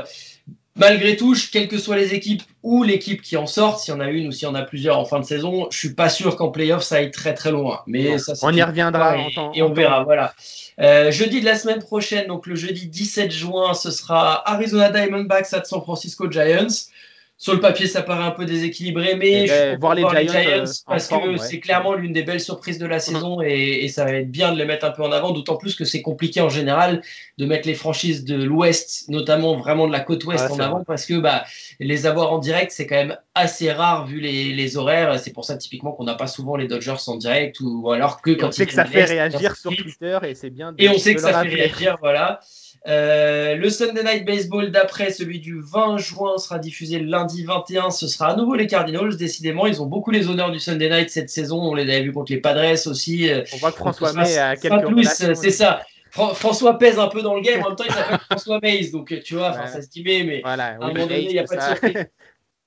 [0.76, 4.00] malgré tout, quelles que soient les équipes ou l'équipe qui en sortent, s'il y en
[4.00, 6.10] a une ou s'il y en a plusieurs en fin de saison, je suis pas
[6.10, 7.82] sûr qu'en playoff ça aille très très loin.
[7.88, 9.18] Mais ça, on y reviendra
[9.54, 10.04] et, on verra.
[10.04, 10.34] Voilà.
[10.80, 15.54] Euh, jeudi de la semaine prochaine, donc le jeudi 17 juin, ce sera Arizona Diamondbacks
[15.54, 16.68] à San Francisco Giants
[17.42, 20.66] sur le papier, ça paraît un peu déséquilibré, mais je ben, voir les Giants, euh,
[20.86, 24.30] parce que c'est clairement l'une des belles surprises de la saison et, ça va être
[24.30, 27.02] bien de les mettre un peu en avant, d'autant plus que c'est compliqué en général
[27.38, 31.06] de mettre les franchises de l'Ouest, notamment vraiment de la côte Ouest en avant, parce
[31.06, 31.46] que bah,
[31.80, 35.18] les avoir en direct, c'est quand même assez rare vu les, horaires.
[35.18, 38.32] C'est pour ça typiquement qu'on n'a pas souvent les Dodgers en direct, ou, alors que
[38.32, 40.76] quand on sait que ça fait réagir sur Twitter et c'est bien.
[40.78, 42.42] et on sait que ça fait réagir, voilà.
[42.88, 47.92] Euh, le Sunday Night Baseball d'après, celui du 20 juin, sera diffusé le lundi 21.
[47.92, 49.18] Ce sera à nouveau les Cardinals.
[49.18, 51.62] Décidément, ils ont beaucoup les honneurs du Sunday Night cette saison.
[51.62, 53.30] On les avait vus contre les Padres aussi.
[53.54, 55.82] On voit que François May a quelques C'est ça.
[56.12, 57.62] François pèse un peu dans le game.
[57.64, 58.90] En même temps, il s'appelle François Mays.
[58.92, 61.56] Donc, tu vois, ça se dit mais, à un moment donné, il n'y a pas
[61.56, 62.06] de surprise.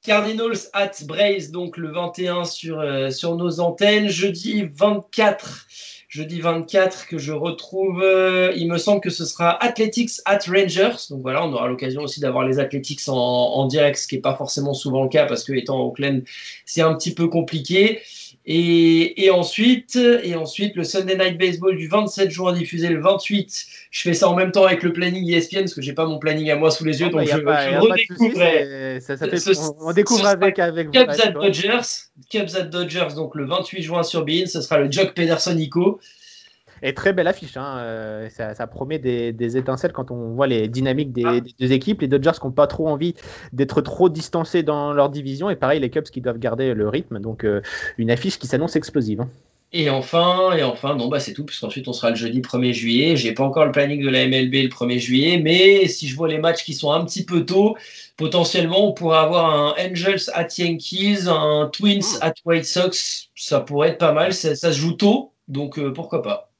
[0.04, 4.08] Cardinals at Braves, donc le 21 sur, sur nos antennes.
[4.08, 5.66] Jeudi 24
[6.12, 8.02] jeudi 24 que je retrouve.
[8.02, 11.06] Euh, il me semble que ce sera Athletics at Rangers.
[11.08, 14.36] Donc voilà, on aura l'occasion aussi d'avoir les Athletics en, direct, ce qui n'est pas
[14.36, 16.22] forcément souvent le cas parce que étant Oakland,
[16.66, 18.02] c'est un petit peu compliqué.
[18.44, 23.66] Et, ensuite, et ensuite, le Sunday Night Baseball du 27 juin diffusé le 28.
[23.90, 26.18] Je fais ça en même temps avec le planning ESPN parce que j'ai pas mon
[26.18, 29.00] planning à moi sous les yeux, donc je, redécouvre.
[29.00, 29.26] Ça, ça
[29.80, 34.24] on, découvre avec avec Cubs at Dodgers, Cubs at Dodgers, donc le 28 juin sur
[34.24, 34.46] Bein.
[34.46, 36.00] Ce sera le Jock Pederson Nico.
[36.82, 37.56] Et très belle affiche.
[37.56, 37.78] Hein.
[37.78, 42.00] Euh, ça, promet des, étincelles quand on voit les dynamiques des, deux équipes.
[42.00, 43.14] Les Dodgers qui n'ont pas trop envie
[43.52, 45.50] d'être trop distancés dans leur division.
[45.50, 47.20] Et pareil, les Cubs qui doivent garder le rythme.
[47.20, 47.60] Donc, euh,
[47.98, 49.20] une affiche qui s'annonce explosive.
[49.20, 49.28] Hein.
[49.74, 53.16] Et enfin, et enfin, non, bah c'est tout, puisqu'ensuite on sera le jeudi 1er juillet.
[53.16, 56.28] J'ai pas encore le planning de la MLB le 1er juillet, mais si je vois
[56.28, 57.76] les matchs qui sont un petit peu tôt,
[58.18, 62.22] potentiellement on pourrait avoir un Angels at Yankees, un Twins hmm.
[62.22, 63.30] at White Sox.
[63.34, 66.51] Ça pourrait être pas mal, ça, se joue tôt, donc euh, pourquoi pas.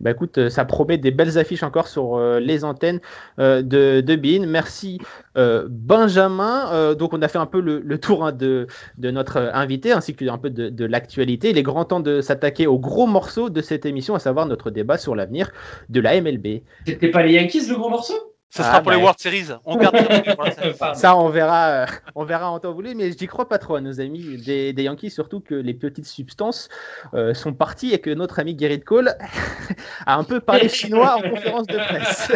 [0.00, 3.00] Bah écoute, euh, ça promet des belles affiches encore sur euh, les antennes
[3.38, 4.20] euh, de, de.
[4.46, 4.98] Merci
[5.34, 6.94] Benjamin.
[6.94, 8.66] donc on a fait un peu le, tour hein, de,
[8.98, 11.50] de, notre invité ainsi que un peu de, de l'actualité.
[11.50, 14.70] Il est grand temps de s'attaquer au gros morceau de cette émission, à savoir notre
[14.70, 15.50] débat sur l'avenir
[15.88, 16.62] de la MLB.
[16.86, 18.29] C'était pas les Yankees le gros morceau?
[18.50, 19.46] Ça sera ah, pour les World Series.
[19.64, 19.78] On
[20.94, 21.86] ça, on verra, euh,
[22.16, 25.10] on verra en temps voulu, mais j'y crois pas trop à nos amis des, Yankees,
[25.10, 26.68] surtout que les petites substances
[27.14, 29.14] euh, sont parties et que notre ami Gerrit Cole
[30.06, 32.32] a un peu parlé chinois en conférence de presse.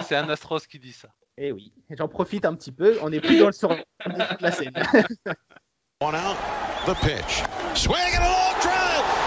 [0.00, 1.08] C'est un Astros qui dit ça.
[1.36, 2.96] Eh oui, j'en profite un petit peu.
[3.02, 3.76] On n'est plus dans le sur de
[4.30, 4.72] toute la scène.
[6.00, 6.36] One out,
[6.86, 7.44] the pitch.
[7.74, 9.21] Swing and a long drive,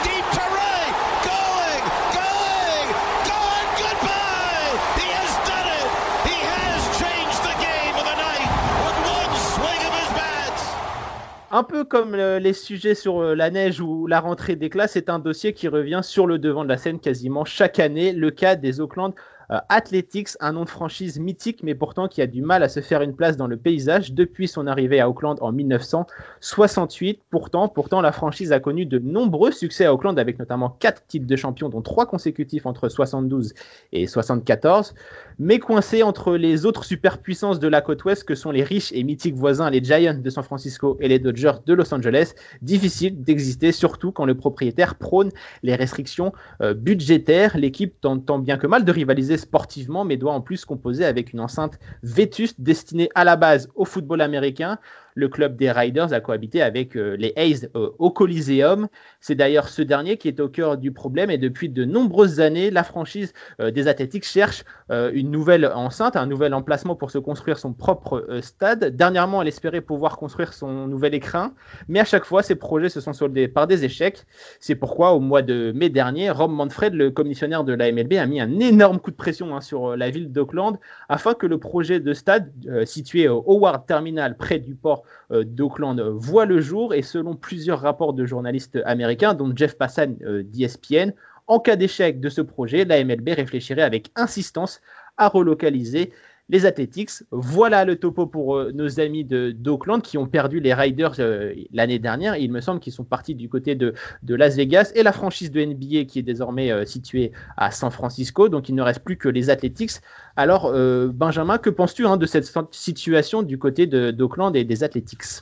[11.56, 15.10] Un peu comme les sujets sur euh, la neige ou la rentrée des classes, c'est
[15.10, 18.58] un dossier qui revient sur le devant de la scène quasiment chaque année, le cas
[18.58, 19.14] des Oakland
[19.52, 22.80] euh, Athletics, un nom de franchise mythique, mais pourtant qui a du mal à se
[22.80, 27.22] faire une place dans le paysage depuis son arrivée à Auckland en 1968.
[27.30, 31.28] Pourtant, pourtant, la franchise a connu de nombreux succès à Auckland, avec notamment quatre titres
[31.28, 33.54] de champion, dont trois consécutifs entre 72
[33.92, 34.94] et 74.
[35.38, 39.04] Mais coincé entre les autres superpuissances de la côte ouest, que sont les riches et
[39.04, 43.72] mythiques voisins, les Giants de San Francisco et les Dodgers de Los Angeles, difficile d'exister,
[43.72, 45.32] surtout quand le propriétaire prône
[45.64, 47.58] les restrictions euh, budgétaires.
[47.58, 51.34] L'équipe tente tant bien que mal de rivaliser sportivement, mais doit en plus composer avec
[51.34, 54.80] une enceinte vétuste destinée à la base au football américain
[55.16, 58.88] le club des Riders a cohabité avec euh, les A's euh, au Coliseum.
[59.22, 62.70] C'est d'ailleurs ce dernier qui est au cœur du problème et depuis de nombreuses années,
[62.70, 67.58] la franchise euh, des Athletics cherche une nouvelle enceinte, un nouvel emplacement pour se construire
[67.58, 68.96] son propre stade.
[68.96, 71.54] Dernièrement, elle espérait pouvoir construire son nouvel écrin,
[71.88, 74.26] mais à chaque fois, ces projets se sont soldés par des échecs.
[74.60, 78.26] C'est pourquoi, au mois de mai dernier, Rob Manfred, le commissionnaire de la MLB, a
[78.26, 80.78] mis un énorme coup de pression hein, sur la ville d'Auckland
[81.10, 82.52] afin que le projet de stade
[82.86, 88.14] situé au Howard Terminal près du port d'Auckland voit le jour et selon plusieurs rapports
[88.14, 91.12] de journalistes américains, dont Jeff Passan euh, d'ESPN,
[91.48, 94.82] en cas d'échec de ce projet, la MLB réfléchirait avec insistance
[95.18, 96.12] à relocaliser
[96.50, 97.24] les Athletics.
[97.32, 102.00] Voilà le topo pour euh, nos amis d'Auckland qui ont perdu les Riders euh, l'année
[102.00, 102.38] dernière.
[102.38, 103.94] il me semble qu'ils sont partis du côté de,
[104.28, 108.50] Las Vegas et la franchise de NBA qui est désormais euh, située à San Francisco.
[108.50, 110.02] Donc il ne reste plus que les Athletics.
[110.36, 110.72] Alors
[111.14, 115.42] Benjamin, que penses-tu hein, de cette situation du côté d'Auckland et des Athletics?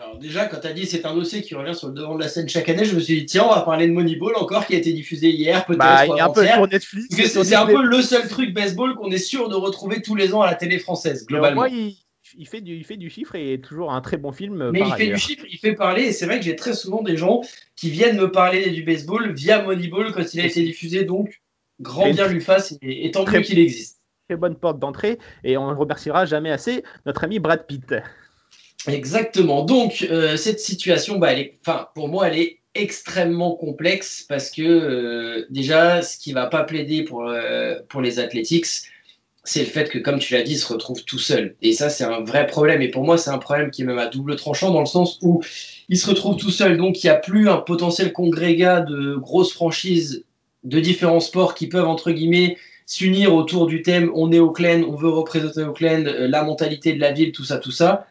[0.00, 2.20] Alors déjà, quand tu as dit c'est un dossier qui revient sur le devant de
[2.20, 4.66] la scène chaque année, je me suis dit tiens, on va parler de Moneyball encore
[4.66, 7.42] qui a été diffusé hier, peut-être bah, un peu sur Netflix.
[7.42, 10.42] C'est un peu le seul truc baseball qu'on est sûr de retrouver tous les ans
[10.42, 11.62] à la télé française, globalement.
[11.62, 11.68] Moi,
[12.36, 14.70] il, fait du, il fait du chiffre et toujours un très bon film.
[14.70, 17.02] Mais il fait du chiffre, il fait parler, et c'est vrai que j'ai très souvent
[17.02, 17.42] des gens
[17.74, 21.40] qui viennent me parler du baseball via Moneyball quand il a été diffusé, donc
[21.80, 23.98] grand bien lui fasse et, tant mieux qu'il existe.
[24.28, 27.94] Très bonne porte d'entrée, et on ne remerciera jamais assez notre ami Brad Pitt.
[28.86, 29.64] Exactement.
[29.64, 31.54] Donc, euh, cette situation, bah, elle est,
[31.94, 37.02] pour moi, elle est extrêmement complexe parce que euh, déjà, ce qui va pas plaider
[37.02, 38.66] pour, euh, pour les Athletics,
[39.42, 41.56] c'est le fait que, comme tu l'as dit, ils se retrouvent tout seuls.
[41.62, 42.82] Et ça, c'est un vrai problème.
[42.82, 45.18] Et pour moi, c'est un problème qui est même à double tranchant dans le sens
[45.22, 45.42] où
[45.88, 46.76] ils se retrouvent tout seuls.
[46.76, 50.24] Donc, il n'y a plus un potentiel congrégat de grosses franchises
[50.64, 54.94] de différents sports qui peuvent, entre guillemets, s'unir autour du thème on est Auckland, on
[54.94, 58.06] veut représenter Auckland, la mentalité de la ville, tout ça, tout ça.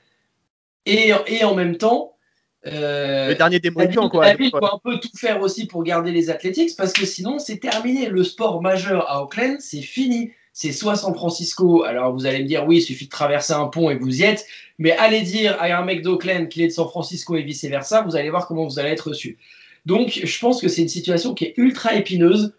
[0.88, 2.18] Et, et en même temps,
[2.66, 4.26] euh, le dernier des quoi.
[4.26, 7.40] La ville doit un peu tout faire aussi pour garder les Athletics parce que sinon
[7.40, 8.10] c'est terminé.
[8.10, 10.32] Le sport majeur à Auckland, c'est fini.
[10.54, 11.84] c'est soit San Francisco.
[11.84, 14.24] Alors vous allez me dire, oui, il suffit de traverser un pont et vous y
[14.24, 14.46] êtes.
[14.80, 18.02] Mais allez dire à un mec d'Oakland qu'il est de San Francisco et vice versa,
[18.02, 19.38] vous allez voir comment vous allez être reçu.
[19.86, 22.54] Donc je pense que c'est une situation qui est ultra épineuse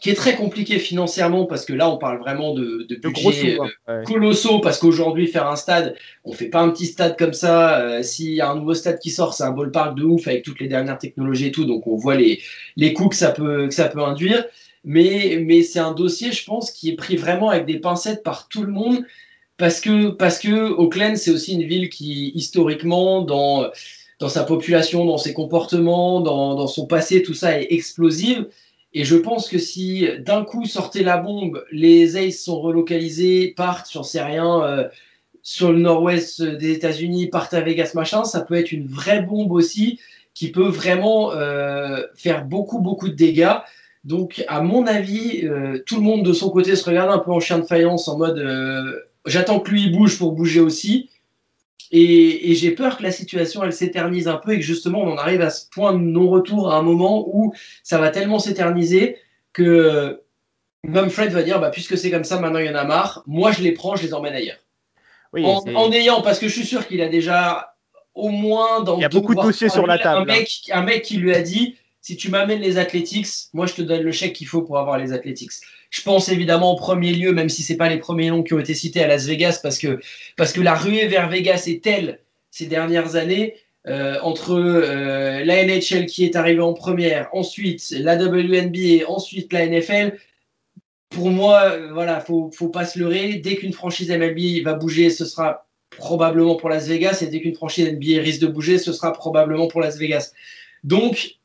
[0.00, 3.56] qui est très compliqué financièrement parce que là on parle vraiment de, de budgets
[3.88, 7.80] euh, colossaux parce qu'aujourd'hui faire un stade, on fait pas un petit stade comme ça.
[7.80, 10.42] Euh, S'il y a un nouveau stade qui sort, c'est un ballpark de ouf avec
[10.44, 12.40] toutes les dernières technologies et tout, donc on voit les,
[12.76, 14.44] les coûts que ça peut que ça peut induire.
[14.84, 18.48] Mais mais c'est un dossier, je pense, qui est pris vraiment avec des pincettes par
[18.48, 19.04] tout le monde
[19.56, 23.70] parce que parce que Auckland c'est aussi une ville qui historiquement dans
[24.18, 28.46] dans sa population, dans ses comportements, dans, dans son passé, tout ça est explosive.
[28.94, 33.90] Et je pense que si d'un coup sortait la bombe, les Aces sont relocalisés, partent,
[33.90, 34.88] j'en sais rien, euh,
[35.42, 39.52] sur le nord-ouest des États-Unis, partent à Vegas, machin, ça peut être une vraie bombe
[39.52, 39.98] aussi
[40.34, 43.56] qui peut vraiment euh, faire beaucoup, beaucoup de dégâts.
[44.04, 47.30] Donc, à mon avis, euh, tout le monde de son côté se regarde un peu
[47.30, 48.38] en chien de faïence en mode
[49.26, 51.08] j'attends que lui bouge pour bouger aussi.
[51.94, 55.16] Et, j'ai peur que la situation, elle s'éternise un peu et que justement, on en
[55.16, 57.52] arrive à ce point de non-retour à un moment où
[57.82, 59.18] ça va tellement s'éterniser
[59.52, 60.22] que
[60.84, 63.22] même Fred va dire, bah, puisque c'est comme ça, maintenant il y en a marre,
[63.26, 64.58] moi je les prends, je les emmène ailleurs.
[65.34, 67.74] en, ayant, parce que je suis sûr qu'il a déjà
[68.14, 70.30] au moins dans Il y a beaucoup de dossiers sur la table.
[70.30, 73.74] Un mec, un mec qui lui a dit, si tu m'amènes les Athletics, moi je
[73.74, 75.52] te donne le chèque qu'il faut pour avoir les Athletics.
[75.92, 78.58] Je pense évidemment en premier lieu, même si c'est pas les premiers noms qui ont
[78.58, 80.00] été cités à Las Vegas, parce que,
[80.38, 82.18] parce que la ruée vers Vegas est telle
[82.50, 88.16] ces dernières années, euh, entre euh, la NHL qui est arrivée en première, ensuite la
[88.16, 90.18] WNBA, ensuite la NFL.
[91.10, 93.34] Pour moi, euh, voilà, faut, faut pas se leurrer.
[93.34, 97.54] Dès qu'une franchise MLB va bouger, ce sera probablement pour Las Vegas, et dès qu'une
[97.54, 100.32] franchise NBA risque de bouger, ce sera probablement pour Las Vegas.
[100.84, 101.36] Donc,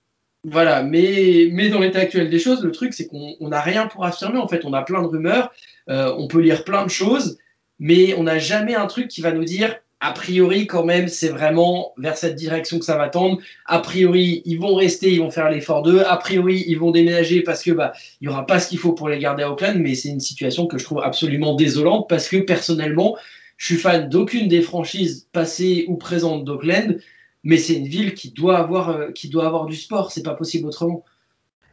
[0.43, 4.05] voilà, mais, mais dans l'état actuel des choses, le truc, c'est qu'on n'a rien pour
[4.05, 4.39] affirmer.
[4.39, 5.51] En fait, on a plein de rumeurs,
[5.89, 7.37] euh, on peut lire plein de choses,
[7.79, 11.29] mais on n'a jamais un truc qui va nous dire, a priori, quand même, c'est
[11.29, 13.39] vraiment vers cette direction que ça va tendre.
[13.65, 16.03] A priori, ils vont rester, ils vont faire l'effort d'eux.
[16.05, 18.93] A priori, ils vont déménager parce que bah, il y aura pas ce qu'il faut
[18.93, 22.29] pour les garder à Auckland, mais c'est une situation que je trouve absolument désolante parce
[22.29, 23.17] que personnellement,
[23.57, 26.99] je suis fan d'aucune des franchises passées ou présentes d'Auckland
[27.43, 30.35] mais c'est une ville qui doit avoir, euh, qui doit avoir du sport, c'est pas
[30.35, 31.05] possible autrement.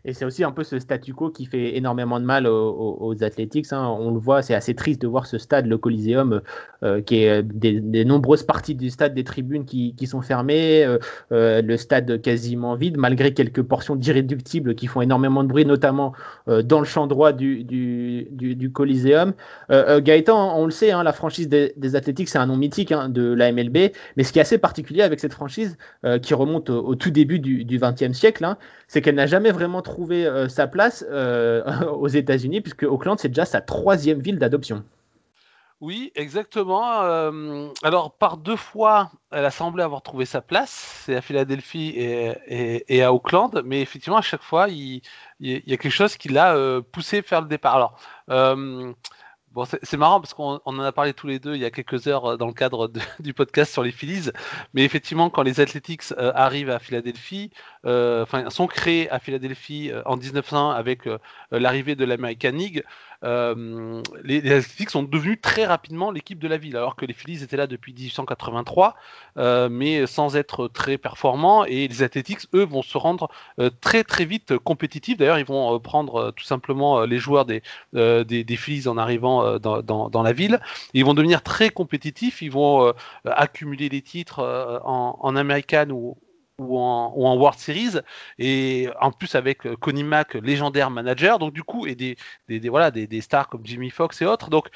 [0.06, 3.14] Et c'est aussi un peu ce statu quo qui fait énormément de mal aux, aux.
[3.24, 3.96] Hein.
[3.98, 6.42] On le voit, c'est assez triste de voir ce stade, le Coliseum,
[6.82, 10.84] euh, qui est euh, des, nombreuses parties du stade, des tribunes qui, sont fermées,
[11.32, 16.12] euh, le stade quasiment vide, malgré quelques portions d'irréductibles qui font énormément de bruit, notamment
[16.46, 19.32] dans le champ droit du, du, du, Coliseum.
[19.70, 23.08] Gaëtan, on le sait, hein, la franchise des, des Athletics, c'est un nom mythique hein,
[23.08, 25.78] de la MLB, mais ce qui est assez particulier avec cette franchise,
[26.20, 28.44] qui remonte au, tout début du XXe siècle,
[28.88, 33.28] c'est qu'elle n'a jamais vraiment trouvé euh, sa place euh, aux États-Unis, puisque Auckland, c'est
[33.28, 34.84] déjà sa troisième ville d'adoption.
[35.80, 37.02] Oui, exactement.
[37.02, 41.02] Euh, alors, par deux fois, elle a semblé avoir trouvé sa place.
[41.04, 43.62] C'est à Philadelphie et, à Auckland.
[43.64, 45.02] Mais effectivement, à chaque fois, il,
[45.40, 47.76] y a quelque chose qui l'a poussé faire le départ.
[47.76, 47.98] Alors,
[49.54, 52.08] Bon, c'est marrant parce qu'on en a parlé tous les deux il y a quelques
[52.08, 52.90] heures euh, dans le cadre
[53.20, 54.30] du podcast sur les Phillies.
[54.74, 57.52] Mais effectivement, quand les Athletics euh, arrivent à Philadelphie,
[57.86, 61.08] euh, enfin, sont créés à Philadelphie en 1900 avec
[61.52, 62.82] l'arrivée de l'American League,
[63.24, 67.14] euh, les, les, Athletics sont devenus très rapidement l'équipe de la ville, alors que les
[67.14, 68.94] Phillies étaient là depuis 1883,
[69.38, 71.64] euh, mais sans être très performants.
[71.64, 75.16] Et les Athletics, eux, vont se rendre euh, très très vite compétitifs.
[75.16, 77.62] D'ailleurs, ils vont prendre tout simplement les joueurs des,
[78.56, 80.60] Phillies en arrivant dans, la ville.
[80.92, 82.42] ils vont devenir très compétitifs.
[82.42, 82.92] Ils vont
[83.24, 84.40] accumuler les titres
[84.84, 86.16] en, en American ou,
[86.58, 88.00] ou en, ou en, World Series
[88.38, 92.16] et en plus avec euh, Connie Mack légendaire manager donc du coup et des,
[92.48, 94.50] des, voilà des, des, stars comme Jimmy Fox et autres.
[94.50, 94.68] Donc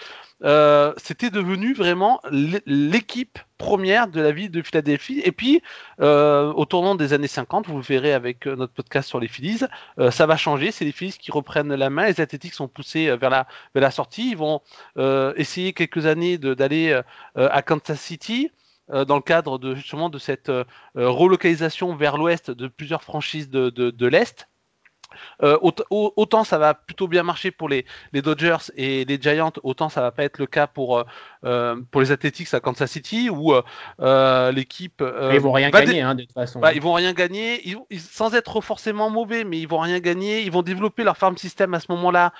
[0.44, 2.20] euh, c'était devenu vraiment
[2.66, 5.20] l'équipe première de la ville de Philadelphie.
[5.24, 5.62] Et puis
[6.00, 9.64] euh, au tournant des années 50 vous verrez avec euh, notre podcast sur les Phillies
[10.10, 10.72] ça va changer.
[10.72, 12.06] C'est les Phillies qui reprennent la main.
[12.06, 14.30] Les Athletics sont poussés vers la, vers la sortie.
[14.30, 14.60] Ils vont
[15.36, 17.00] essayer quelques années d'aller
[17.34, 18.50] à Kansas City
[18.90, 23.50] euh, dans le cadre de justement de cette euh, relocalisation vers l'ouest de plusieurs franchises
[23.50, 24.48] de l'Est.
[25.42, 29.88] Euh, autant, ça va plutôt bien marcher pour les, les, Dodgers et les Giants, autant
[29.88, 31.04] ça va pas être le cas pour,
[31.44, 33.52] euh, pour les Athletics à Kansas City où
[34.00, 35.02] euh, l'équipe.
[35.32, 36.60] ils vont rien gagner hein, de toute façon.
[36.60, 37.62] Bah, ils vont rien gagner,
[37.96, 40.42] sans être forcément mauvais, mais ils vont rien gagner.
[40.42, 42.32] Ils vont développer leur farm system à ce moment-là,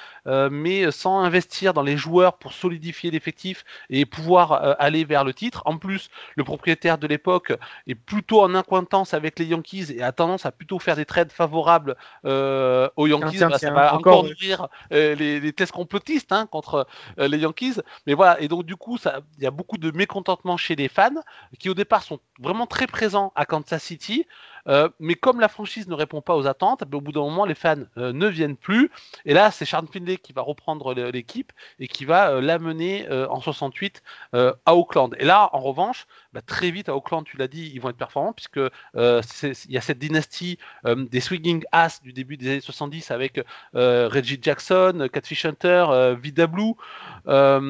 [0.51, 5.63] mais sans investir dans les joueurs pour solidifier l'effectif et pouvoir aller vers le titre.
[5.65, 7.53] En plus, le propriétaire de l'époque
[7.87, 11.33] est plutôt en incointance avec les Yankees et a tendance à plutôt faire des trades
[11.33, 11.97] favorables.
[12.25, 12.58] Euh,
[12.97, 16.87] aux Yankees, bah, ça va encore nourrir les, tests complotistes hein, contre
[17.17, 17.75] les Yankees.
[18.07, 18.99] Mais voilà, et donc du coup,
[19.39, 21.23] il y a beaucoup de mécontentement chez les fans
[21.59, 24.27] qui au départ sont vraiment très présents à Kansas City.
[24.69, 27.45] Euh, mais comme la franchise ne répond pas aux attentes, ben, au bout d'un moment,
[27.45, 28.91] les fans euh, ne viennent plus.
[29.25, 33.41] Et là, c'est Charles Finlay qui va reprendre l'équipe et qui va euh, l'amener en
[33.41, 34.03] 68
[34.33, 35.15] à Auckland.
[35.19, 37.97] Et là, en revanche, bah, très vite à Auckland, tu l'as dit, ils vont être
[37.97, 38.59] performants puisque
[38.95, 43.41] il y a cette dynastie des swinging ass du début des années 70 avec
[43.75, 46.75] Reggie Jackson, Catfish Hunter, Vida Blue.
[47.27, 47.61] Ça,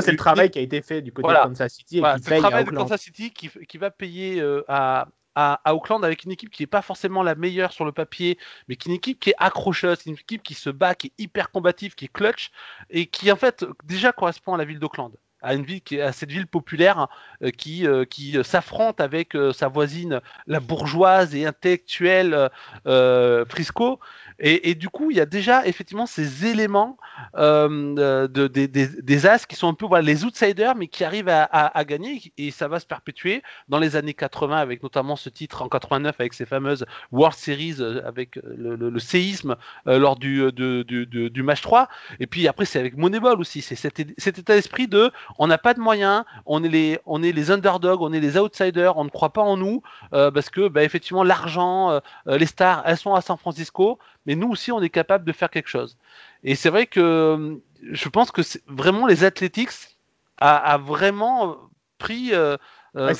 [0.00, 2.02] c'est le travail qui a été fait du côté de Kansas City.
[2.22, 6.32] c'est le travail de Kansas City qui, qui va payer à, à, Auckland avec une
[6.32, 9.20] équipe qui n'est pas forcément la meilleure sur le papier, mais qui est une équipe
[9.20, 12.50] qui est accrocheuse, une équipe qui se bat, qui est hyper combative, qui est clutch
[12.90, 15.12] et qui en fait déjà correspond à la ville d'Auckland
[15.42, 17.08] à cette ville populaire
[17.42, 22.50] euh, qui, euh, qui s'affronte avec euh, sa voisine la bourgeoise et intellectuelle
[22.84, 24.00] Frisco
[24.38, 26.98] et, du coup, il y a déjà effectivement ces éléments
[27.36, 32.20] euh, de, des, As qui sont un peu les outsiders, mais qui arrivent à, gagner.
[32.36, 36.16] Et ça va se perpétuer dans les années 80, avec notamment ce titre en 89,
[36.18, 39.56] avec ces fameuses World Series, avec le, séisme
[39.86, 41.88] lors du, du, match 3.
[42.20, 43.62] Et puis après, c'est avec Moneyball aussi.
[43.62, 47.32] C'est cet, état d'esprit de on n'a pas de moyens, on est, les, on est
[47.32, 50.82] les underdogs, on est les outsiders, on ne croit pas en nous, parce que bah,
[50.82, 55.24] effectivement, l'argent, les stars, elles sont à San Francisco mais nous aussi, on est capable
[55.24, 55.96] de faire quelque chose.
[56.42, 57.56] Et c'est vrai que euh,
[57.92, 59.96] je pense que vraiment les Athletics
[60.38, 61.56] a, vraiment
[61.96, 62.56] pris, euh,
[62.96, 63.14] euh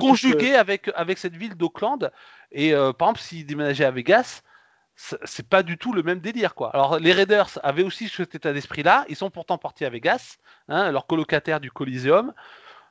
[0.00, 2.10] conjugué avec, avec cette ville d'Auckland.
[2.52, 4.42] Et euh, par exemple, s'ils déménageaient à Vegas,
[5.24, 6.70] c'est pas du tout le même délire quoi.
[6.70, 10.38] Alors les Raiders avaient aussi cet état d'esprit là, ils sont pourtant partis à Vegas,
[10.68, 12.32] hein, leur colocataire du Coliseum.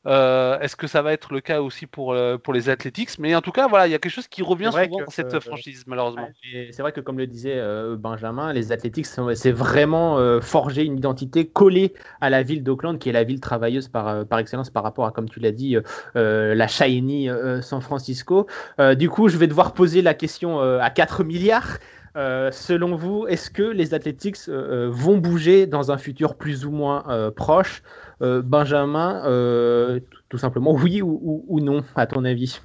[0.08, 3.20] Euh, est-ce que ça va être le cas aussi pour, euh, pour les Athletics?
[3.20, 5.40] Mais en tout cas, voilà, il y a quelque chose qui revient souvent dans cette
[5.40, 6.28] franchise, malheureusement.
[6.72, 11.48] C'est vrai que, comme le disait euh, Benjamin, les Athletics, c'est vraiment forger une identité
[11.48, 15.06] collée à la ville d'Auckland, qui est la ville travailleuse par, par excellence par rapport
[15.06, 15.78] à, comme tu l'as dit,
[16.16, 17.30] la shiny
[17.62, 18.48] San Francisco.
[18.96, 21.78] du coup, je vais devoir poser la question à 4 milliards.
[22.16, 27.84] Selon vous, est-ce que les Athletics vont bouger dans un futur plus ou moins proche?
[28.22, 30.00] Euh, Benjamin, euh,
[30.30, 32.62] tout simplement, oui ou, non, à ton avis?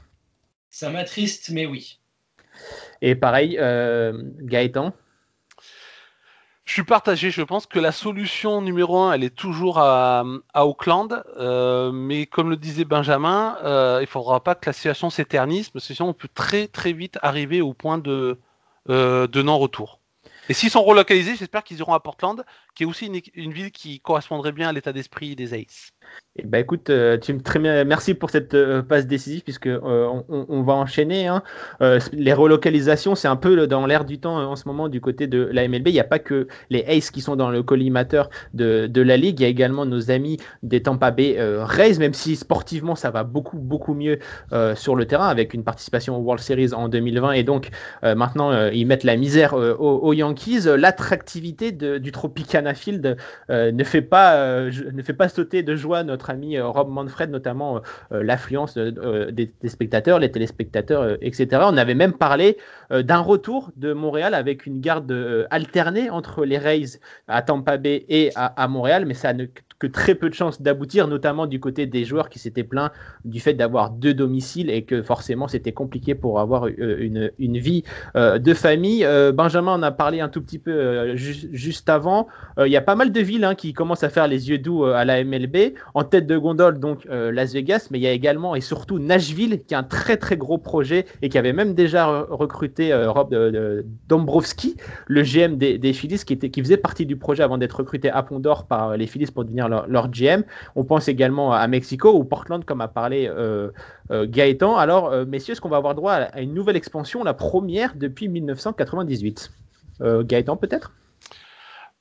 [0.69, 1.99] Ça m'attriste, mais oui.
[3.01, 4.93] Et pareil, euh, Gaëtan?
[6.65, 7.31] Je suis partagé.
[7.31, 10.25] Je pense que la solution numéro un, elle est toujours à,
[10.55, 11.23] Auckland.
[11.95, 15.95] mais comme le disait Benjamin, il ne faudra pas que la situation s'éternise, parce que
[15.95, 18.37] sinon on peut très très vite arriver au point de,
[18.89, 20.01] de non-retour.
[20.49, 24.01] Et s'ils sont relocalisés, j'espère qu'ils iront à Portland, qui est aussi une, ville qui
[24.01, 25.93] correspondrait bien à l'état d'esprit des Aces.
[26.39, 30.75] Eh ben écoute, euh, très merci pour cette euh, passe décisive puisque euh, on, va
[30.75, 31.29] enchaîner.
[31.29, 31.43] Hein.
[32.13, 35.49] les relocalisations, c'est un peu dans l'air du temps en ce moment du côté de
[35.53, 35.89] la MLB.
[35.89, 39.17] Il n'y a pas que les Aces qui sont dans le collimateur de, de, la
[39.17, 39.41] ligue.
[39.41, 43.25] Il y a également nos amis des Tampa Bay Rays, même si sportivement ça va
[43.25, 44.19] beaucoup beaucoup mieux
[44.75, 47.71] sur le terrain avec une participation au World Series en 2020 et donc
[48.03, 50.65] maintenant ils mettent la misère aux, Yankees.
[50.77, 53.17] L'attractivité du Tropicana Field
[53.49, 57.77] ne fait pas ne fait pas sauter de joie notre ami euh, Rob Manfred, notamment
[57.77, 57.81] euh,
[58.13, 61.63] euh, l'affluence des, spectateurs, les téléspectateurs, etc.
[61.65, 62.57] On avait même parlé
[62.91, 65.13] d'un retour de Montréal avec une garde
[65.51, 69.47] alternée entre les Rays à Tampa Bay et à, Montréal, mais ça ne
[69.79, 72.91] que très peu de chances d'aboutir, notamment du côté des joueurs qui s'étaient plaints
[73.25, 77.85] du fait d'avoir deux domiciles et que forcément c'était compliqué pour avoir une, une vie
[78.15, 79.07] de famille.
[79.35, 82.29] Benjamin en a parlé un tout petit peu juste avant.
[82.59, 84.85] Il y a pas mal de villes hein, qui commencent à faire les yeux doux
[84.85, 85.75] à la MLB.
[85.95, 88.99] En tête de gondole, donc euh, Las Vegas, mais il y a également et surtout
[88.99, 93.11] Nashville, qui est un très très gros projet et qui avait même déjà recruté euh,
[93.11, 97.43] Rob euh, Dombrowski, le GM des, des Phillies, qui, était, qui faisait partie du projet
[97.43, 100.43] avant d'être recruté à Pont d'Or par les Phillies pour devenir leur, GM.
[100.75, 103.31] On pense également à Mexico ou Portland, comme a parlé
[104.11, 104.77] Gaëtan.
[104.77, 109.51] Alors, messieurs, est-ce qu'on va avoir droit à une nouvelle expansion, la première depuis 1998
[110.01, 110.93] Gaëtan, peut-être?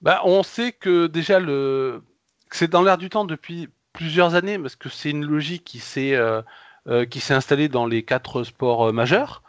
[0.01, 2.03] Bah, on sait que déjà le
[2.51, 6.15] c'est dans l'air du temps depuis plusieurs années parce que c'est une logique qui s'est
[6.15, 6.41] euh,
[6.87, 9.41] euh, installée dans les quatre sports euh, majeurs.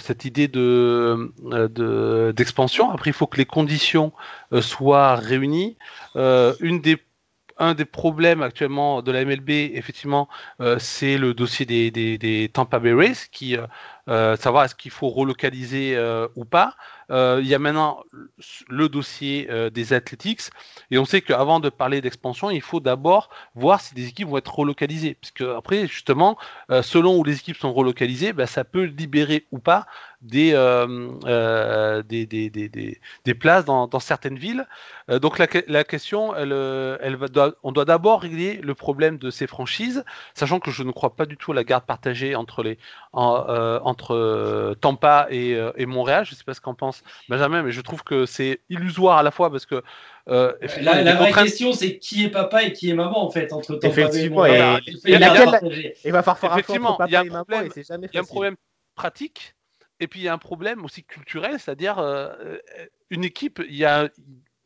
[0.00, 1.32] cette idée de
[2.32, 2.90] d'expansion.
[2.92, 4.12] Après, il faut que les conditions
[4.60, 5.76] soient réunies.
[6.14, 6.98] une des
[7.58, 10.28] un des problèmes actuellement de la MLB, effectivement,
[10.78, 13.56] c'est le dossier des, des, Tampa Bay Rays qui
[14.06, 15.98] savoir est-ce qu'il faut relocaliser
[16.34, 16.76] ou pas.
[17.10, 18.02] Il y a maintenant
[18.68, 20.50] le dossier des Athletics
[20.90, 24.38] et on sait qu'avant de parler d'expansion, il faut d'abord voir si des équipes vont
[24.38, 26.36] être relocalisées, puisque après justement,
[26.82, 29.86] selon où les équipes sont relocalisées, ben, ça peut libérer ou pas
[30.22, 30.52] des,
[32.08, 34.66] des, des, des, des, places dans, certaines villes.
[35.08, 40.04] donc la, la, question, elle, va, on doit d'abord régler le problème de ces franchises,
[40.34, 42.78] sachant que je ne crois pas du tout à la garde partagée entre, les,
[43.14, 46.24] euh, entre euh, Tampa euh, et, Montréal.
[46.24, 46.95] Je ne sais pas ce qu'en pense
[47.28, 49.82] Benjamin, mais je trouve que c'est illusoire à la fois parce que.
[50.26, 54.00] la, vraie question, c'est qui est papa et qui est maman en fait entre Tampa
[54.00, 54.80] et Montréal.
[55.04, 58.56] il, va falloir Effectivement, il y a un problème, il y a un problème
[58.94, 59.54] pratique.
[59.98, 61.98] Et puis il y a un problème aussi culturel, c'est-à-dire
[63.10, 64.10] une équipe, il y a,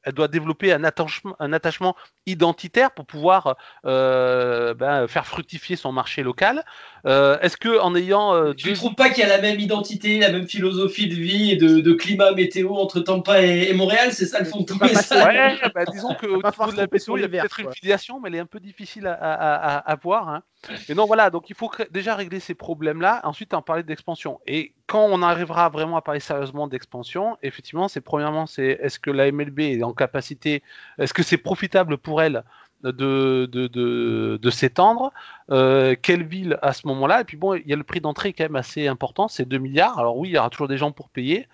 [0.03, 1.97] elle doit développer un attachement, un attachement
[2.27, 6.65] identitaire pour pouvoir euh, ben, faire fructifier son marché local.
[7.07, 9.61] Euh, est-ce que en ayant, euh, tu ne trouves pas qu'il y a la même
[9.61, 14.13] identité, la même philosophie de vie et de, climat météo entre Tampa et, Montréal?
[14.13, 17.17] C'est ça le fond de ton message ouais, bah, Disons qu'au niveau de la météo,
[17.17, 19.97] il y a peut-être une filiation, mais elle est un peu difficile à, à, à,
[19.97, 20.29] voir.
[20.29, 20.43] Hein.
[20.89, 24.41] Et non, voilà, donc il faut déjà régler ces problèmes-là, ensuite en parler d'expansion.
[24.47, 29.11] Et quand on arrivera vraiment à parler sérieusement d'expansion, effectivement, c'est premièrement, c'est est-ce que
[29.11, 30.63] la MLB est en capacité,
[30.99, 32.45] est-ce que c'est profitable pour elle
[32.83, 35.13] de, de, de, s'étendre.
[35.51, 37.21] Euh, quelle ville à ce moment-là?
[37.21, 39.59] Et puis bon, il y a le prix d'entrée quand même assez important, c'est 2
[39.59, 39.99] milliards.
[39.99, 41.49] Alors oui, il y aura toujours des gens pour payer.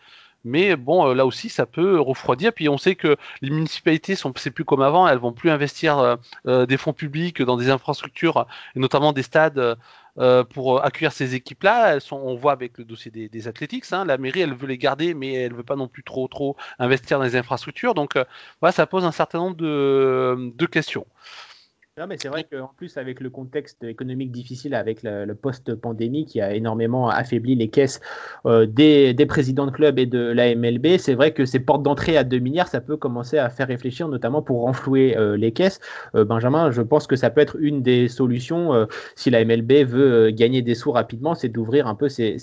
[0.46, 2.52] Mais bon, euh, là aussi, ça peut refroidir.
[2.52, 5.06] Puis on sait que les municipalités c'est plus comme avant.
[5.08, 9.76] Elles vont plus investir euh, des fonds publics dans des infrastructures, et notamment des stades
[10.18, 11.98] euh, pour accueillir ces équipes-là.
[12.10, 15.12] on voit avec le dossier des, des Athletics, hein, la mairie, elle veut les garder,
[15.12, 17.92] mais elle veut pas non plus trop, trop investir dans les infrastructures.
[17.92, 18.24] Donc, euh,
[18.60, 21.06] voilà, ça pose un certain nombre de, de questions.
[21.98, 26.42] Non, mais c'est vrai qu'en plus, avec le contexte économique difficile, avec le, post-pandémie qui
[26.42, 28.02] a énormément affaibli les caisses
[28.44, 32.18] euh, des, présidents de clubs et de la MLB, c'est vrai que ces portes d'entrée
[32.18, 35.80] à 2 milliards, ça peut commencer à faire réfléchir, notamment pour renflouer euh, les caisses.
[36.14, 40.30] Euh, Benjamin, je pense que ça peut être une des solutions si la MLB veut
[40.32, 42.36] gagner des sous rapidement, c'est d'ouvrir un peu ces,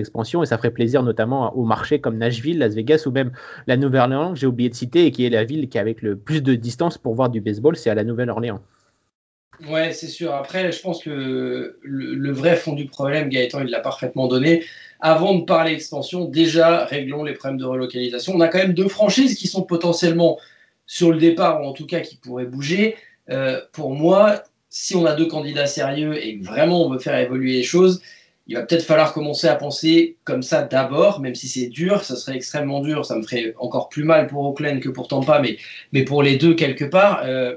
[0.00, 3.30] expansions et ça ferait plaisir notamment aux marchés comme Nashville, Las Vegas ou même
[3.68, 6.02] la Nouvelle-Orléans, que j'ai oublié de citer, et qui est la ville qui a avec
[6.02, 8.60] le plus de distance pour voir du baseball, c'est à la Nouvelle-Orléans.
[9.66, 10.34] Ouais, c'est sûr.
[10.34, 14.64] Après, je pense que le, vrai fond du problème, Gaëtan, il l'a parfaitement donné.
[15.00, 18.34] Avant de parler expansion, déjà, réglons les problèmes de relocalisation.
[18.34, 20.38] On a quand même deux franchises qui sont potentiellement
[20.86, 22.96] sur le départ, ou en tout cas qui pourraient bouger.
[23.30, 27.52] Euh, pour moi, si on a deux candidats sérieux et vraiment on veut faire évoluer
[27.54, 28.00] les choses,
[28.46, 32.16] il va peut-être falloir commencer à penser comme ça d'abord, même si c'est dur, ça
[32.16, 35.58] serait extrêmement dur, ça me ferait encore plus mal pour Oakland que pour Tampa, mais,
[35.92, 37.22] mais pour les deux quelque part.
[37.24, 37.56] Euh,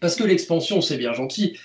[0.00, 1.56] parce que l'expansion, c'est bien gentil,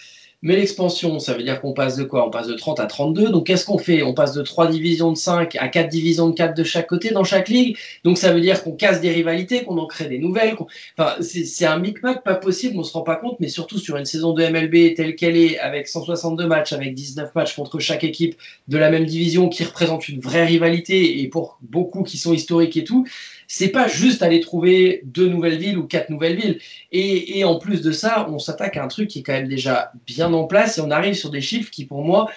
[0.45, 2.28] mais l'expansion, ça veut dire qu'on passe de quoi?
[2.28, 3.30] On passe de 30 à 32.
[3.30, 4.03] Donc qu'est-ce qu'on fait?
[4.03, 7.11] On passe de 3 divisions de 5 à 4 divisions de 4 de chaque côté
[7.11, 7.78] dans chaque ligue?
[8.03, 10.57] Donc ça veut dire qu'on casse des rivalités, qu'on en crée des nouvelles.
[10.97, 14.03] Enfin, c'est un micmac pas possible, on se rend pas compte, mais surtout sur une
[14.03, 18.36] saison de MLB telle qu'elle est, avec 162 matchs, avec 19 matchs contre chaque équipe
[18.67, 22.76] de la même division qui représente une vraie rivalité et pour beaucoup qui sont historiques
[22.76, 23.07] et tout
[23.48, 26.60] c'est pas juste aller trouver deux nouvelles villes ou quatre nouvelles villes.
[26.91, 29.91] Et, en plus de ça, on s'attaque à un truc qui est quand même déjà
[30.06, 32.30] bien en place et on arrive sur des chiffres qui, pour moi,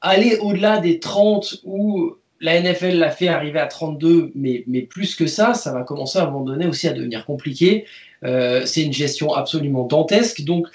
[0.00, 5.14] aller au-delà des 30 où la NFL l'a fait arriver à 32, mais, mais plus
[5.14, 7.86] que ça, ça va commencer à un moment donné aussi à devenir compliqué.
[8.24, 10.42] Euh, c'est une gestion absolument dantesque.
[10.42, 10.66] Donc,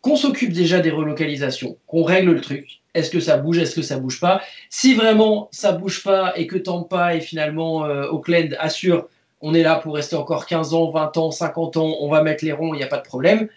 [0.00, 2.80] qu'on s'occupe déjà des relocalisations, qu'on règle le truc.
[2.94, 4.40] Est-ce que ça bouge, est-ce que ça bouge pas?
[4.70, 9.08] Si vraiment ça bouge pas et que Tampa et finalement euh, Oakland assurent
[9.40, 12.44] on est là pour rester encore 15 ans, 20 ans, 50 ans, on va mettre
[12.44, 13.48] les ronds, il n'y a pas de problème.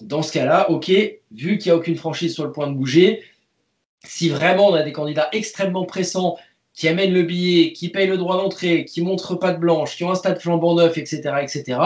[0.00, 0.88] Dans ce cas-là, ok,
[1.32, 3.22] vu qu'il n'y a aucune franchise sur le point de bouger,
[4.04, 6.36] si vraiment on a des candidats extrêmement pressants
[6.74, 10.04] qui amènent le billet, qui payent le droit d'entrée, qui montrent pas de blanche, qui
[10.04, 11.80] ont un stade flambant neuf, etc., etc.,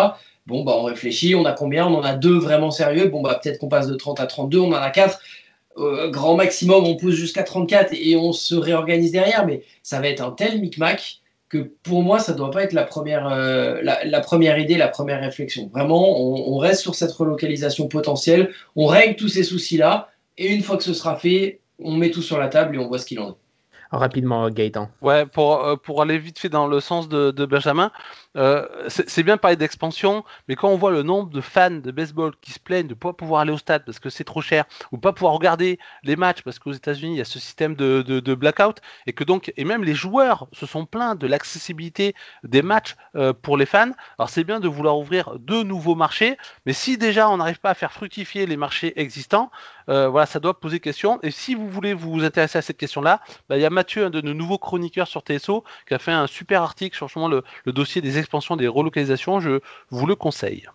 [0.46, 3.38] bon, bah, on réfléchit, on a combien On en a deux vraiment sérieux, bon, bah,
[3.40, 5.20] peut-être qu'on passe de 30 à 32, on en a quatre.
[5.78, 10.08] Euh, grand maximum, on pousse jusqu'à 34 et on se réorganise derrière, mais ça va
[10.08, 11.19] être un tel micmac
[11.50, 14.88] que pour moi, ça ne doit pas être la première, euh, la, première idée, la
[14.88, 15.68] première réflexion.
[15.74, 20.76] Vraiment, on, reste sur cette relocalisation potentielle, on règle tous ces soucis-là, et une fois
[20.76, 23.18] que ce sera fait, on met tout sur la table et on voit ce qu'il
[23.18, 23.34] en est.
[23.90, 24.88] Rapidement, Gaëtan.
[25.02, 27.90] Ouais, pour, euh, pour aller vite fait dans le sens de, Benjamin,
[28.36, 31.90] euh, c'est bien de parler d'expansion, mais quand on voit le nombre de fans de
[31.90, 34.40] baseball qui se plaignent de ne pas pouvoir aller au stade parce que c'est trop
[34.40, 37.74] cher, ou pas pouvoir regarder les matchs parce qu'aux États-Unis il y a ce système
[37.74, 42.14] de, blackout, et que donc, et même les joueurs se sont plaints de l'accessibilité
[42.44, 43.90] des matchs euh, pour les fans.
[44.18, 47.70] Alors c'est bien de vouloir ouvrir de nouveaux marchés, mais si déjà on n'arrive pas
[47.70, 49.50] à faire fructifier les marchés existants,
[49.88, 51.18] euh, voilà, ça doit poser question.
[51.22, 54.10] Et si vous voulez vous intéresser à cette question-là, bah, il y a Mathieu, un
[54.10, 57.42] de nos nouveaux chroniqueurs sur TSO, qui a fait un super article sur justement le,
[57.64, 59.40] le dossier des expansions, des relocalisations.
[59.40, 59.60] Je
[59.90, 60.68] vous le conseille.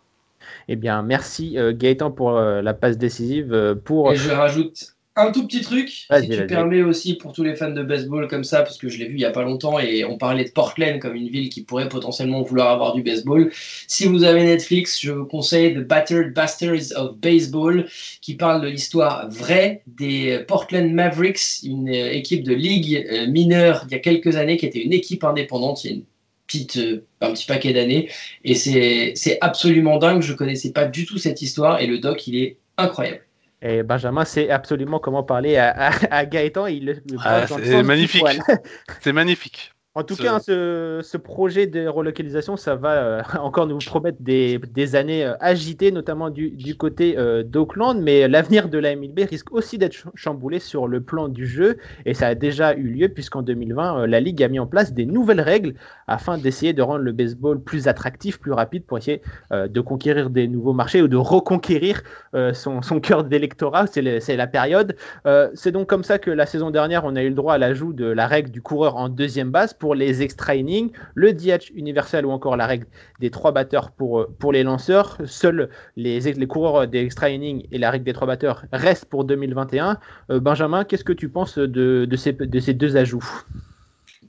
[0.68, 3.80] Eh bien, merci euh, Gaëtan pour euh, la passe décisive.
[3.86, 4.12] pour...
[4.12, 7.72] Et je rajoute un tout petit truc, si tu permets aussi pour tous les fans
[7.72, 10.04] de baseball comme ça, parce que je l'ai vu il y a pas longtemps et
[10.04, 13.50] on parlait de Portland comme une ville qui pourrait potentiellement vouloir avoir du baseball.
[13.88, 17.88] Si vous avez Netflix, je vous conseille The Battered Bastards of Baseball,
[18.20, 23.86] qui parle de l'histoire vraie des Portland Mavericks, une euh, équipe de ligue euh, mineure
[23.88, 25.86] il y a quelques années qui était une équipe indépendante.
[25.86, 26.04] Il y a une
[26.48, 28.10] petite, euh, un petit paquet d'années.
[28.43, 30.22] Et c'est absolument dingue.
[30.22, 33.22] Je connaissais pas du tout cette histoire et le doc, il est incroyable.
[33.62, 36.68] Et Benjamin sait absolument comment parler à, à, Gaëtan.
[36.68, 38.24] Il, ah, c'est magnifique.
[39.02, 39.74] C'est magnifique.
[39.98, 44.58] En tout cas, ce, ce, projet de relocalisation, ça va euh, encore nous promettre des,
[44.58, 48.02] des années euh, agitées, notamment du, du côté euh, d'Auckland.
[48.02, 51.78] Mais l'avenir de la MLB risque aussi d'être chamboulé sur le plan du jeu.
[52.06, 55.06] Et ça a déjà eu lieu, puisqu'en 2020, la Ligue a mis en place des
[55.06, 55.76] nouvelles règles
[56.08, 59.22] afin d'essayer de rendre le baseball plus attractif, plus rapide, pour essayer
[59.52, 62.04] de conquérir des nouveaux marchés ou de reconquérir
[62.54, 63.86] son, son cœur d'électorat.
[63.88, 64.96] C'est la période.
[65.54, 67.93] C'est donc comme ça que la saison dernière, on a eu le droit à l'ajout
[67.93, 72.25] de la règle du coureur en deuxième base pour les extra innings, le DH universel
[72.25, 72.88] ou encore la règle
[73.19, 75.17] des trois batteurs pour, euh, pour les lanceurs.
[75.25, 79.25] Seuls les, les coureurs des extra innings et la règle des trois batteurs restent pour
[79.25, 79.99] 2021.
[80.31, 83.43] Euh, Benjamin, qu'est-ce que tu penses de, de, ces, de ces deux ajouts?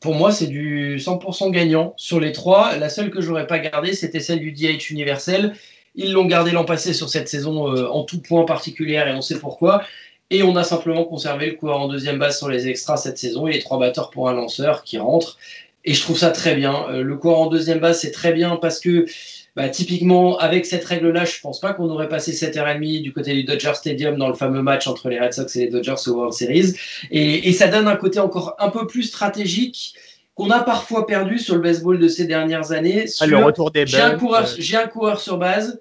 [0.00, 1.94] Pour moi, c'est du 100% gagnant.
[1.96, 5.54] Sur les trois, la seule que j'aurais pas gardée, c'était celle du DH universel.
[5.94, 9.22] Ils l'ont gardé l'an passé sur cette saison euh, en tout point particulier et on
[9.22, 9.82] sait pourquoi.
[10.30, 13.46] Et on a simplement conservé le coureur en deuxième base sur les extras cette saison
[13.46, 15.38] et les trois batteurs pour un lanceur qui rentre.
[15.84, 16.86] Et je trouve ça très bien.
[16.90, 19.06] Euh, le coureur en deuxième base, c'est très bien parce que
[19.54, 23.44] bah, typiquement, avec cette règle-là, je pense pas qu'on aurait passé 7h30 du côté du
[23.44, 26.34] Dodger Stadium dans le fameux match entre les Red Sox et les Dodgers au World
[26.34, 26.74] Series.
[27.10, 29.94] Et, et ça donne un côté encore un peu plus stratégique
[30.34, 33.06] qu'on a parfois perdu sur le baseball de ces dernières années.
[33.20, 35.80] Ah, le retour des j'ai un, coureur, j'ai un coureur sur base,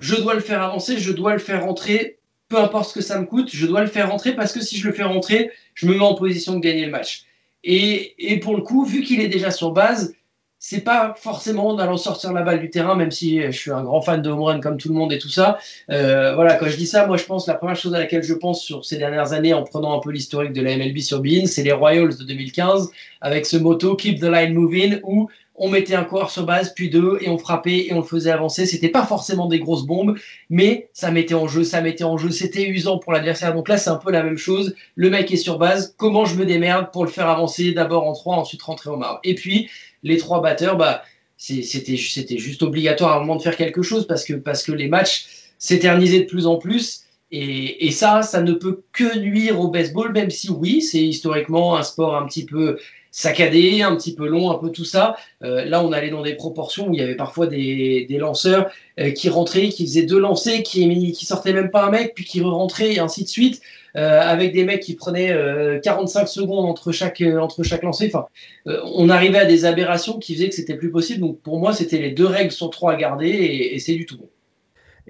[0.00, 2.19] je dois le faire avancer, je dois le faire rentrer
[2.50, 4.76] peu importe ce que ça me coûte, je dois le faire rentrer parce que si
[4.76, 7.24] je le fais rentrer, je me mets en position de gagner le match.
[7.62, 10.14] Et, pour le coup, vu qu'il est déjà sur base,
[10.58, 13.82] c'est pas forcément en allant sortir la balle du terrain, même si je suis un
[13.82, 15.58] grand fan de home comme tout le monde et tout ça.
[15.90, 18.34] Euh, voilà, quand je dis ça, moi je pense la première chose à laquelle je
[18.34, 21.46] pense sur ces dernières années en prenant un peu l'historique de la MLB sur Bean,
[21.46, 22.90] c'est les Royals de 2015
[23.22, 25.30] avec ce motto Keep the line moving où
[25.62, 28.30] on mettait un coureur sur base, puis deux, et on frappait et on le faisait
[28.30, 28.64] avancer.
[28.64, 32.30] C'était pas forcément des grosses bombes, mais ça mettait en jeu, ça mettait en jeu.
[32.30, 33.52] C'était usant pour l'adversaire.
[33.52, 34.74] Donc là, c'est un peu la même chose.
[34.96, 35.94] Le mec est sur base.
[35.98, 39.20] Comment je me démerde pour le faire avancer d'abord en trois, ensuite rentrer au marbre.
[39.22, 39.68] Et puis,
[40.02, 41.02] les trois batteurs, bah,
[41.36, 44.72] c'était, c'était juste obligatoire à un moment de faire quelque chose parce que, parce que
[44.72, 45.26] les matchs
[45.58, 47.02] s'éternisaient de plus en plus.
[47.32, 51.76] Et, et, ça, ça ne peut que nuire au baseball, même si oui, c'est historiquement
[51.76, 52.78] un sport un petit peu
[53.10, 55.16] saccadé, un petit peu long, un peu tout ça.
[55.42, 58.70] Euh, là, on allait dans des proportions où il y avait parfois des, des lanceurs
[58.98, 62.40] euh, qui rentraient, qui faisaient deux lancers, qui, sortaient même pas un mec, puis qui
[62.40, 63.60] rentraient, et ainsi de suite,
[63.96, 65.34] euh, avec des mecs qui prenaient
[65.82, 68.10] 45 secondes entre chaque, entre chaque lancer.
[68.12, 68.26] Enfin,
[68.66, 71.20] on arrivait à des aberrations qui faisaient que c'était plus possible.
[71.20, 74.06] Donc pour moi, c'était les deux règles sur trois à garder, et, et c'est du
[74.06, 74.28] tout bon.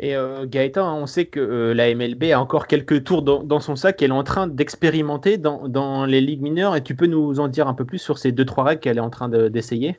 [0.02, 3.76] Et euh, Gaëtan, on sait que euh, la MLB a encore quelques tours dans, son
[3.76, 6.74] sac qu'elle est en train d'expérimenter dans, dans, les ligues mineures.
[6.74, 8.96] Et tu peux nous en dire un peu plus sur ces deux trois règles qu'elle
[8.96, 9.98] est en train d'essayer?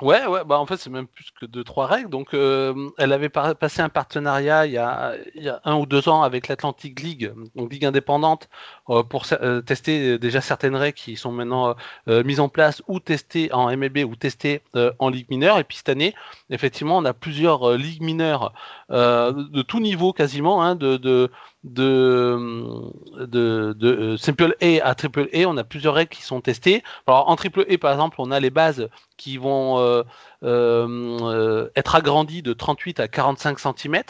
[0.00, 2.08] Ouais, ouais, bah en fait c'est même plus que deux trois règles.
[2.08, 5.16] Donc euh, elle avait passé un partenariat il y, a,
[5.64, 8.48] un ou deux ans avec l'Atlantic League, donc ligue indépendante,
[9.08, 9.26] pour
[9.66, 11.74] tester déjà certaines règles qui sont maintenant
[12.06, 14.62] mises en place ou testées en MLB ou testées
[15.00, 15.58] en ligue mineure.
[15.58, 16.14] Et puis cette année,
[16.48, 18.52] effectivement, on a plusieurs ligues mineures
[18.90, 21.30] de tout niveau quasiment, hein, de, de,
[24.18, 26.82] Simple A à Triple A, on a plusieurs règles qui sont testées.
[27.06, 30.02] Alors en Triple A, par exemple, on a les bases qui vont euh,
[30.44, 34.02] euh, être agrandies de 38 à 45 cm,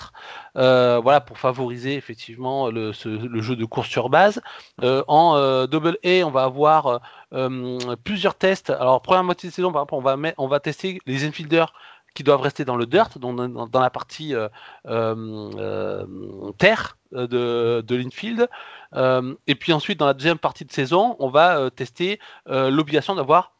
[0.56, 4.40] euh, voilà pour favoriser effectivement le, jeu de course sur base.
[4.82, 7.00] en Double A, on va avoir
[8.04, 8.70] plusieurs tests.
[8.70, 11.72] Alors première moitié de saison, par exemple, on va, on va tester les infielders
[12.18, 14.48] qui doivent rester dans le dirt, dans, dans, la partie euh,
[14.86, 16.04] euh,
[16.58, 18.48] terre de, de l'infield.
[19.46, 23.52] et puis ensuite, dans la deuxième partie de saison, on va tester l'obligation d'avoir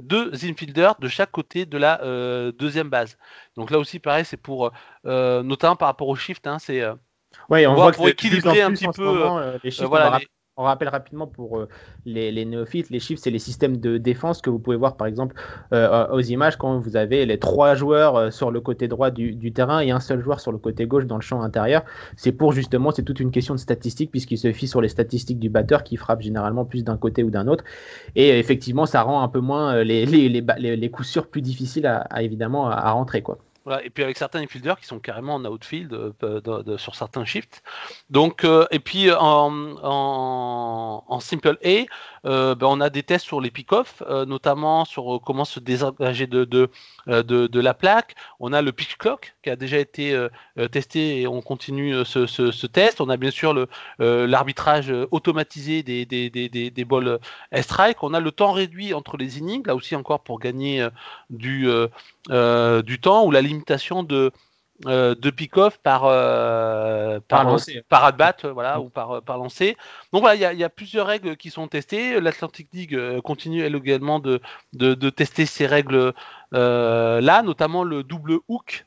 [0.00, 2.00] deux infielders de chaque côté de la
[2.52, 3.18] deuxième base.
[3.58, 4.72] Donc là aussi, pareil, c'est pour,
[5.04, 6.82] notamment par rapport au shift, hein, c'est
[7.50, 9.28] Ouais, on voit pour équilibrer un petit peu
[9.62, 9.84] les.
[9.84, 10.18] Voilà,
[10.58, 11.68] on rappelle rapidement pour euh,
[12.04, 15.36] les, néophytes, les chiffres, c'est les systèmes de défense que vous pouvez voir par exemple
[15.72, 19.52] euh, aux images quand vous avez les trois joueurs euh, sur le côté droit du,
[19.52, 21.84] terrain et un seul joueur sur le côté gauche dans le champ intérieur.
[22.16, 25.38] C'est pour justement, c'est toute une question de statistique puisqu'il se fie sur les statistiques
[25.38, 27.62] du batteur qui frappe généralement plus d'un côté ou d'un autre.
[28.16, 32.68] Et effectivement, ça rend un peu moins les, les, coups sûrs plus difficiles à, évidemment
[32.68, 33.22] à rentrer.
[33.22, 33.38] quoi
[33.82, 37.62] et puis avec certains infielders qui sont carrément en outfield euh, sur certains shifts.
[38.10, 41.84] Donc, euh, et puis en, en, Simple A,
[42.24, 46.44] euh, ben, on a des tests sur les pick-off, notamment sur comment se désengager de,
[46.44, 46.68] de,
[47.22, 48.14] de, la plaque.
[48.40, 50.28] On a le pitch clock qui a déjà été
[50.70, 53.00] testé et on continue ce, test.
[53.00, 53.66] On a bien sûr
[53.98, 57.18] l'arbitrage automatisé des, des, des, des, balls
[57.60, 58.02] strike.
[58.02, 60.86] On a le temps réduit entre les innings, là aussi encore pour gagner
[61.30, 61.68] du,
[62.28, 64.32] du temps ou la limite de,
[64.86, 67.56] euh, de pick-off par, euh, par,
[67.88, 69.76] par, at-bat voilà, ou par, par lancer.
[70.12, 72.20] Donc voilà, il y, a plusieurs règles qui sont testées.
[72.20, 74.40] L'Atlantic League euh, continue elle également de,
[74.74, 76.12] de, de tester ces règles
[76.52, 78.86] là, notamment le double hook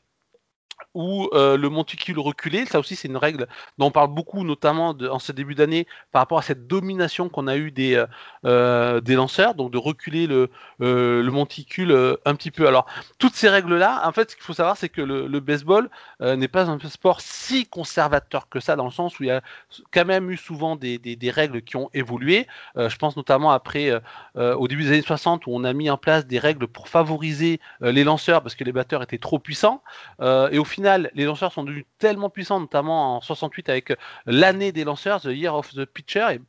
[0.94, 2.66] ou euh, le monticule reculé.
[2.66, 3.46] Ça aussi, c'est une règle
[3.78, 7.46] dont on parle beaucoup, notamment en ce début d'année, par rapport à cette domination qu'on
[7.46, 8.06] a eue des, euh,
[8.44, 12.66] euh, des lanceurs, donc de reculer le, le monticule un petit peu.
[12.66, 12.86] Alors,
[13.18, 15.90] toutes ces règles-là, en fait, ce qu'il faut savoir, c'est que le, baseball
[16.20, 19.42] n'est pas un sport si conservateur que ça, dans le sens où il y a
[19.90, 22.46] quand même eu souvent des, des, règles qui ont évolué.
[22.76, 23.92] je pense notamment après,
[24.36, 27.60] au début des années 60, où on a mis en place des règles pour favoriser
[27.80, 29.82] les lanceurs parce que les batteurs étaient trop puissants.
[30.20, 30.81] et au final,
[31.14, 33.92] les lanceurs sont devenus tellement puissants, notamment en 68 avec
[34.26, 36.40] l'année des lanceurs, The Year of the Pitcher, et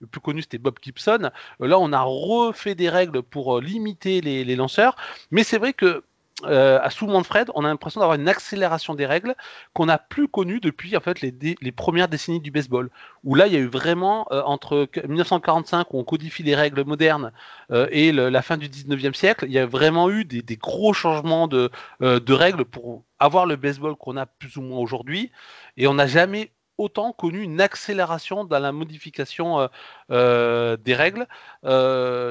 [0.00, 1.30] le plus connu c'était Bob Gibson.
[1.60, 4.96] Euh, là, on a refait des règles pour euh, limiter les lanceurs,
[5.30, 6.04] mais c'est vrai que
[6.42, 9.36] euh, à sous Manfred, on a l'impression d'avoir une accélération des règles
[9.72, 12.90] qu'on n'a plus connue depuis en fait les, premières décennies du baseball.
[13.22, 16.84] Où là, il y a eu vraiment euh, entre 1945 où on codifie les règles
[16.84, 17.30] modernes
[17.70, 21.46] euh, et la fin du 19e siècle, il y a vraiment eu des, gros changements
[21.46, 21.70] de,
[22.00, 25.30] de, règles pour avoir le baseball qu'on a plus ou moins aujourd'hui.
[25.76, 29.68] Et on n'a jamais autant connu une accélération dans la modification
[30.10, 31.26] des règles.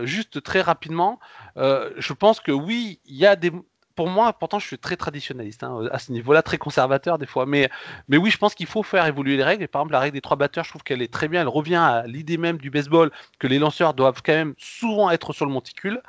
[0.06, 1.20] juste très rapidement,
[1.56, 3.52] je pense que oui, il y a des,
[3.96, 7.46] pour moi, pourtant, je suis très traditionnaliste hein, à ce niveau-là, très conservateur des fois.
[7.46, 7.70] Mais,
[8.10, 9.64] oui, je pense qu'il faut faire évoluer les règles.
[9.64, 11.42] Et par exemple, la règle des trois batteurs, je trouve qu'elle est très bien.
[11.42, 15.34] Elle revient à l'idée même du baseball que les lanceurs doivent quand même souvent être
[15.34, 16.02] sur le monticule.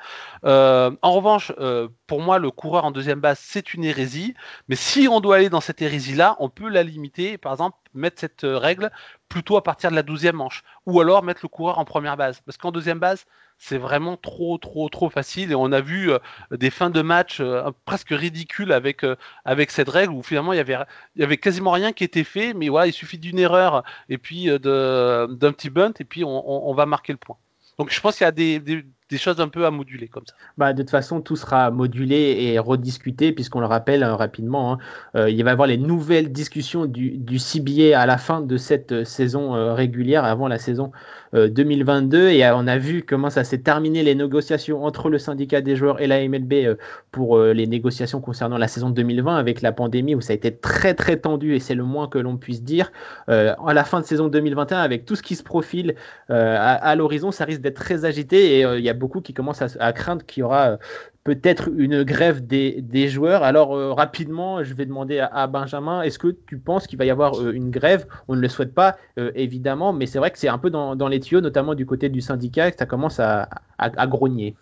[0.45, 4.35] Euh, en revanche, euh, pour moi, le coureur en deuxième base, c'est une hérésie.
[4.69, 7.39] Mais si on doit aller dans cette hérésie-là, on peut la limiter.
[7.39, 8.91] Par exemple, mettre cette euh, règle
[9.29, 10.63] plutôt à partir de la douzième manche.
[10.87, 12.41] Ou alors mettre le coureur en première base.
[12.47, 13.27] Parce qu'en deuxième base,
[13.67, 15.51] c'est vraiment trop, trop, trop facile.
[15.51, 16.19] Et on a vu euh,
[16.51, 19.07] des fins de match euh, presque ridicules avec,
[19.45, 20.77] avec cette règle où finalement il y avait,
[21.17, 22.53] il y avait quasiment rien qui était fait.
[22.53, 26.87] Mais voilà, il suffit d'une erreur et puis d'un petit bunt et puis on, va
[26.87, 27.37] marquer le point.
[27.79, 28.85] Donc je pense qu'il y a des
[29.19, 30.35] choses un peu à moduler comme ça.
[30.59, 34.79] Bah, de toute façon, tout sera modulé et rediscuté, puisqu'on le rappelle euh, rapidement, hein,
[35.17, 38.57] euh, il va y avoir les nouvelles discussions du, du, CBA à la fin de
[38.57, 40.93] cette euh, saison régulière, avant la saison
[41.33, 42.29] 2022.
[42.29, 46.01] Et on a vu comment ça s'est terminé les négociations entre le syndicat des joueurs
[46.01, 46.77] et la MLB
[47.11, 50.95] pour les négociations concernant la saison 2020 avec la pandémie, où ça a été très
[50.95, 52.93] très tendu, et c'est le moins que l'on puisse dire.
[53.27, 55.97] à la fin de saison 2021, avec tout ce qui se profile
[56.29, 59.63] à, à l'horizon, ça risque d'être très agité et il y a beaucoup qui commencent
[59.63, 60.77] à, craindre qu'il y aura euh,
[61.25, 63.43] peut-être une grève des, joueurs.
[63.43, 67.11] Alors euh, rapidement, je vais demander à, Benjamin, est-ce que tu penses qu'il va y
[67.11, 68.07] avoir euh, une grève?
[68.29, 68.97] On ne le souhaite pas,
[69.35, 72.21] évidemment, mais c'est vrai que c'est un peu dans, les tuyaux, notamment du côté du
[72.21, 74.57] syndicat, que ça commence à, à grogner.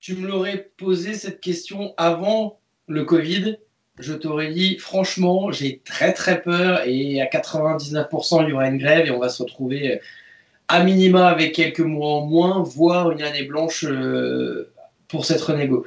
[0.00, 2.58] Tu me l'aurais posé cette question avant
[2.88, 3.58] le Covid.
[3.98, 8.78] Je t'aurais dit, franchement, j'ai très très peur et à 99%, il y aura une
[8.78, 10.00] grève et on va se retrouver
[10.72, 14.72] à minima avec quelques mois en moins, voire une année blanche euh,
[15.06, 15.84] pour cette renégo.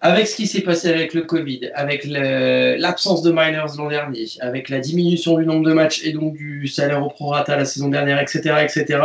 [0.00, 4.68] Avec ce qui s'est passé avec le Covid, avec l'absence de minors l'an dernier, avec
[4.68, 8.20] la diminution du nombre de matchs et donc du salaire au prorata la saison dernière,
[8.20, 9.00] etc., etc.,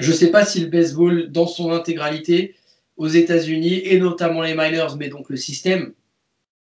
[0.00, 2.54] je ne sais pas si le baseball, dans son intégralité,
[2.96, 5.92] aux États-Unis, et notamment les minors, mais donc le système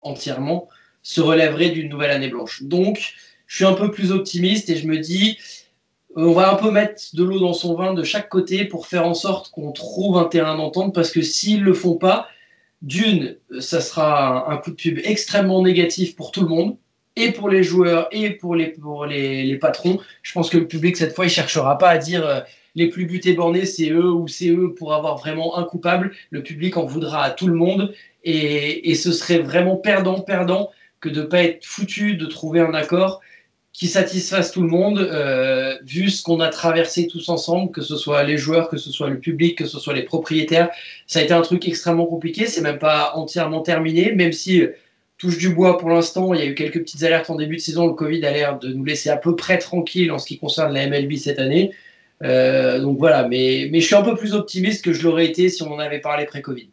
[0.02, 0.68] entièrement,
[1.02, 2.62] se relèverait d'une nouvelle année blanche.
[2.62, 3.14] Donc,
[3.48, 5.38] je suis un peu plus optimiste et je me dis,
[6.16, 9.06] on va un peu mettre de l'eau dans son vin de chaque côté pour faire
[9.06, 12.28] en sorte qu'on trouve un terrain d'entente parce que s'ils le font pas,
[12.82, 16.78] d'une, ça sera un, coup de pub extrêmement négatif pour tout le monde
[17.16, 20.00] et pour les joueurs et pour les, pour les, patrons.
[20.24, 22.40] Je pense que le public cette fois il cherchera pas à dire euh,
[22.76, 26.12] les plus butés bornés, c'est eux ou c'est eux pour avoir vraiment un coupable.
[26.30, 27.94] Le public en voudra à tout le monde
[28.24, 32.74] et, ce serait vraiment perdant, perdant que de ne pas être foutu de trouver un
[32.74, 33.22] accord
[33.74, 37.96] qui satisfasse tout le monde, euh, vu ce qu'on a traversé tous ensemble, que ce
[37.96, 40.70] soit les joueurs, que ce soit le public, que ce soit les propriétaires.
[41.08, 44.76] Ça a été un truc extrêmement compliqué, c'est même pas entièrement terminé, même si euh,
[45.18, 47.62] touche du bois pour l'instant, il y a eu quelques petites alertes en début de
[47.62, 50.40] saison, le Covid a l'air de nous laisser à peu près tranquille en ce qui
[50.40, 51.72] concerne la MLB cette année.
[52.24, 55.50] Euh, donc voilà, mais, mais je suis un peu plus optimiste que je l'aurais été
[55.50, 56.70] si on en avait parlé pré-Covid.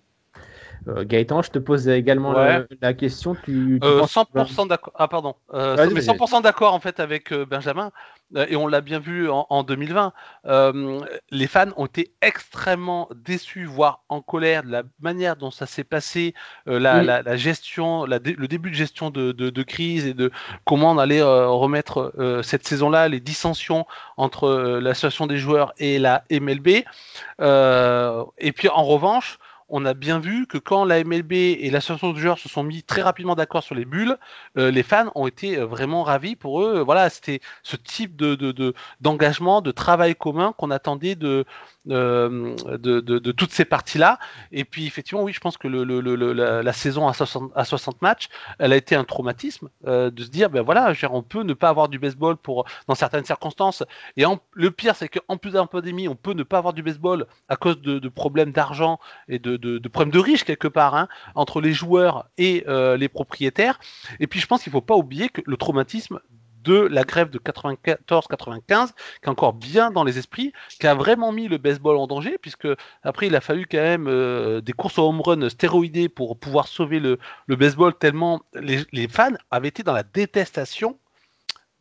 [0.88, 3.36] Euh, Gaëtan, je te pose également la, question.
[3.44, 4.92] Tu, 100% euh, d'accord.
[4.96, 5.34] Ah pardon.
[5.52, 7.90] 100% d'accord en fait avec Benjamin
[8.34, 10.12] et on l'a bien vu en, 2020.
[11.30, 15.84] les fans ont été extrêmement déçus, voire en colère de la manière dont ça s'est
[15.84, 16.34] passé,
[16.66, 20.32] la, gestion, le début de gestion de, crise et de
[20.64, 22.12] comment on allait remettre
[22.42, 26.68] cette saison-là, les dissensions entre l'association des joueurs et la MLB.
[27.38, 29.38] et puis en revanche
[29.68, 32.82] on a bien vu que quand la MLB et l'association de joueurs se sont mis
[32.82, 34.16] très rapidement d'accord sur les bulles,
[34.56, 36.80] euh, les fans ont été euh, vraiment ravis pour eux.
[36.80, 38.36] Voilà, c'était ce type de
[39.00, 41.44] d'engagement, de, travail commun qu'on attendait de,
[41.90, 44.18] euh, de, toutes ces parties-là.
[44.52, 48.28] Et puis effectivement, oui, je pense que la, saison à 60, à 60 matchs,
[48.58, 51.88] elle a été un traumatisme de se dire, ben voilà, on peut ne pas avoir
[51.88, 52.36] du baseball
[52.88, 53.82] dans certaines circonstances.
[54.16, 57.26] Et le pire, c'est qu'en plus d'un pandémie, on peut ne pas avoir du baseball
[57.48, 61.60] à cause de, problèmes d'argent et de de, problèmes de riches quelque part hein, entre
[61.60, 63.78] les joueurs et euh, les propriétaires.
[64.20, 66.20] Et puis je pense qu'il ne faut pas oublier que le traumatisme
[66.66, 68.92] de la grève de 94-95, qui
[69.24, 72.68] est encore bien dans les esprits, qui a vraiment mis le baseball en danger, puisque
[73.02, 76.66] après il a fallu quand même euh, des courses au home run stéroïdées pour pouvoir
[76.66, 80.98] sauver le, baseball, tellement les, fans avaient été dans la détestation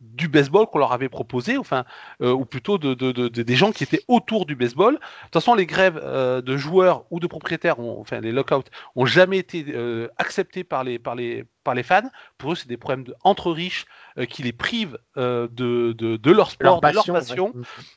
[0.02, 1.84] du baseball qu'on leur avait proposé, enfin,
[2.22, 2.94] euh, ou plutôt de,
[3.28, 4.96] des gens qui étaient autour du baseball.
[4.96, 9.06] De toute façon, les grèves euh, de joueurs ou de propriétaires, enfin les lockouts, ont
[9.06, 12.10] jamais été euh, acceptés par les, par les, par les fans.
[12.38, 13.86] Pour eux, c'est des problèmes entre riches
[14.18, 17.54] euh, qui les privent euh, de, de, leur sport, de leur passion.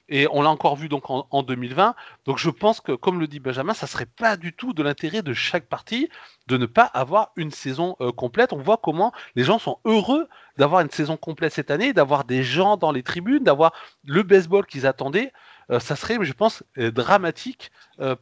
[0.09, 1.95] Et on l'a encore vu donc en, 2020.
[2.25, 5.23] Donc je pense que, comme le dit Benjamin, ça serait pas du tout de l'intérêt
[5.23, 6.09] de chaque partie
[6.49, 8.53] de ne pas avoir une saison euh, complète.
[8.53, 12.43] On voit comment les gens sont heureux d'avoir une saison complète cette année, d'avoir des
[12.43, 13.73] gens dans les tribunes, d'avoir
[14.05, 15.33] le baseball qu'ils attendaient.
[15.79, 17.71] ça serait, je pense, dramatique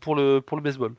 [0.01, 0.95] pour, le, pour le baseball.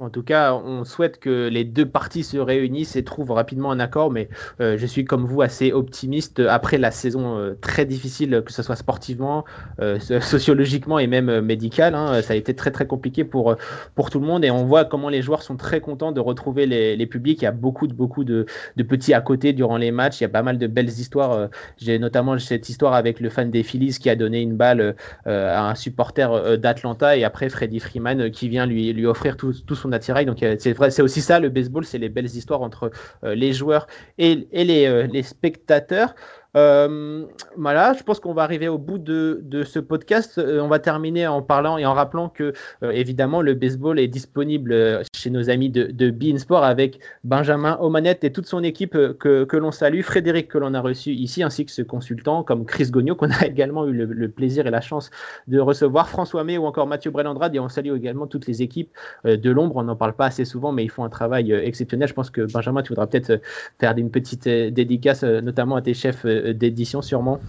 [0.00, 3.78] En tout cas, on souhaite que les deux parties se réunissent et trouvent rapidement un
[3.78, 4.28] accord, mais
[4.60, 8.64] euh, je suis comme vous assez optimiste après la saison euh, très difficile, que ce
[8.64, 9.44] soit sportivement,
[9.78, 11.94] euh, sociologiquement et même médical.
[11.94, 13.54] Hein, ça a été très très compliqué pour,
[13.94, 16.66] pour tout le monde et on voit comment les joueurs sont très contents de retrouver
[16.66, 17.40] les, les publics.
[17.42, 20.18] Il y a beaucoup de, beaucoup de, de, petits à côté durant les matchs.
[20.20, 21.50] Il y a pas mal de belles histoires.
[21.76, 25.70] J'ai notamment cette histoire avec le fan des Phillies qui a donné une balle à
[25.70, 29.92] un supporter d'Atlanta et après Freddie Freeman qui vient lui, lui offrir tout, tout son
[29.92, 30.26] attirail.
[30.26, 32.90] Donc c'est vrai, c'est aussi ça le baseball, c'est les belles histoires entre
[33.22, 33.86] euh, les joueurs
[34.18, 36.14] et, euh, les, spectateurs.
[36.56, 37.24] Euh,
[37.56, 40.38] voilà, je pense qu'on va arriver au bout de, ce podcast.
[40.38, 42.52] Euh, on va terminer en parlant et en rappelant que,
[42.82, 47.76] euh, évidemment, le baseball est disponible chez nos amis de, de Bein Sport avec Benjamin
[47.80, 51.64] Omanette et toute son équipe que, l'on salue, Frédéric que l'on a reçu ici, ainsi
[51.64, 55.10] que ce consultant comme Chris Gogno qu'on a également eu le, plaisir et la chance
[55.48, 57.54] de recevoir, François May ou encore Mathieu Brelandrade.
[57.54, 58.90] Et on salue également toutes les équipes
[59.24, 59.76] de l'ombre.
[59.76, 62.08] On n'en parle pas assez souvent, mais ils font un travail exceptionnel.
[62.08, 63.40] Je pense que Benjamin, tu voudras peut-être
[63.78, 67.40] faire une petite dédicace, notamment à tes chefs d'édition sûrement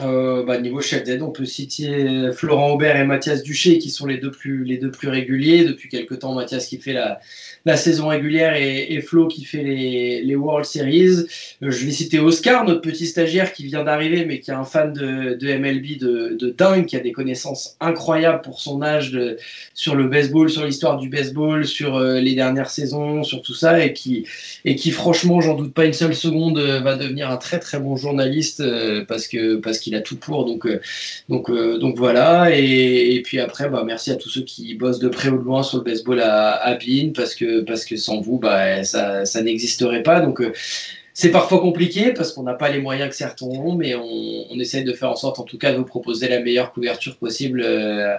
[0.00, 4.06] euh, bah, niveau chef d'aide, on peut citer Florent Aubert et Mathias Duché qui sont
[4.06, 5.64] les deux plus, les deux plus réguliers.
[5.64, 7.20] Depuis quelques temps, Mathias qui fait la,
[7.64, 11.26] la saison régulière et, Flo qui fait les, les World Series.
[11.62, 14.64] Euh, je vais citer Oscar, notre petit stagiaire qui vient d'arriver mais qui est un
[14.64, 19.10] fan de, de MLB de, de, dingue, qui a des connaissances incroyables pour son âge
[19.10, 19.36] de,
[19.74, 23.84] sur le baseball, sur l'histoire du baseball, sur euh, les dernières saisons, sur tout ça
[23.84, 24.26] et qui,
[24.64, 27.96] et qui franchement, j'en doute pas une seule seconde, va devenir un très très bon
[27.96, 28.62] journaliste
[29.06, 30.44] parce que parce qu'il a tout pour.
[30.44, 30.80] Donc, euh,
[31.28, 32.54] donc, euh, donc voilà.
[32.56, 35.62] Et, puis après, bah, merci à tous ceux qui bossent de près ou de loin
[35.62, 36.76] sur le baseball à, à
[37.14, 40.20] parce que, parce que sans vous, bah, ça, ça n'existerait pas.
[40.20, 40.52] Donc, euh,
[41.14, 44.58] c'est parfois compliqué parce qu'on n'a pas les moyens que certains ont, mais on, on,
[44.58, 47.62] essaie de faire en sorte, en tout cas, de vous proposer la meilleure couverture possible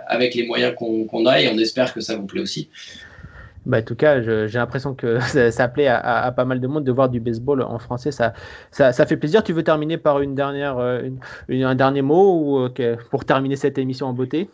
[0.07, 2.69] avec les moyens qu'on a et on espère que ça vous plaît aussi.
[3.65, 5.19] Bah, en tout cas, j'ai l'impression que
[5.51, 8.11] ça, plaît à, pas mal de monde de voir du baseball en français.
[8.11, 8.33] Ça,
[8.71, 9.43] ça, fait plaisir.
[9.43, 11.09] Tu veux terminer par une dernière, euh,
[11.49, 12.69] un dernier mot ou,
[13.09, 14.49] pour terminer cette émission en beauté?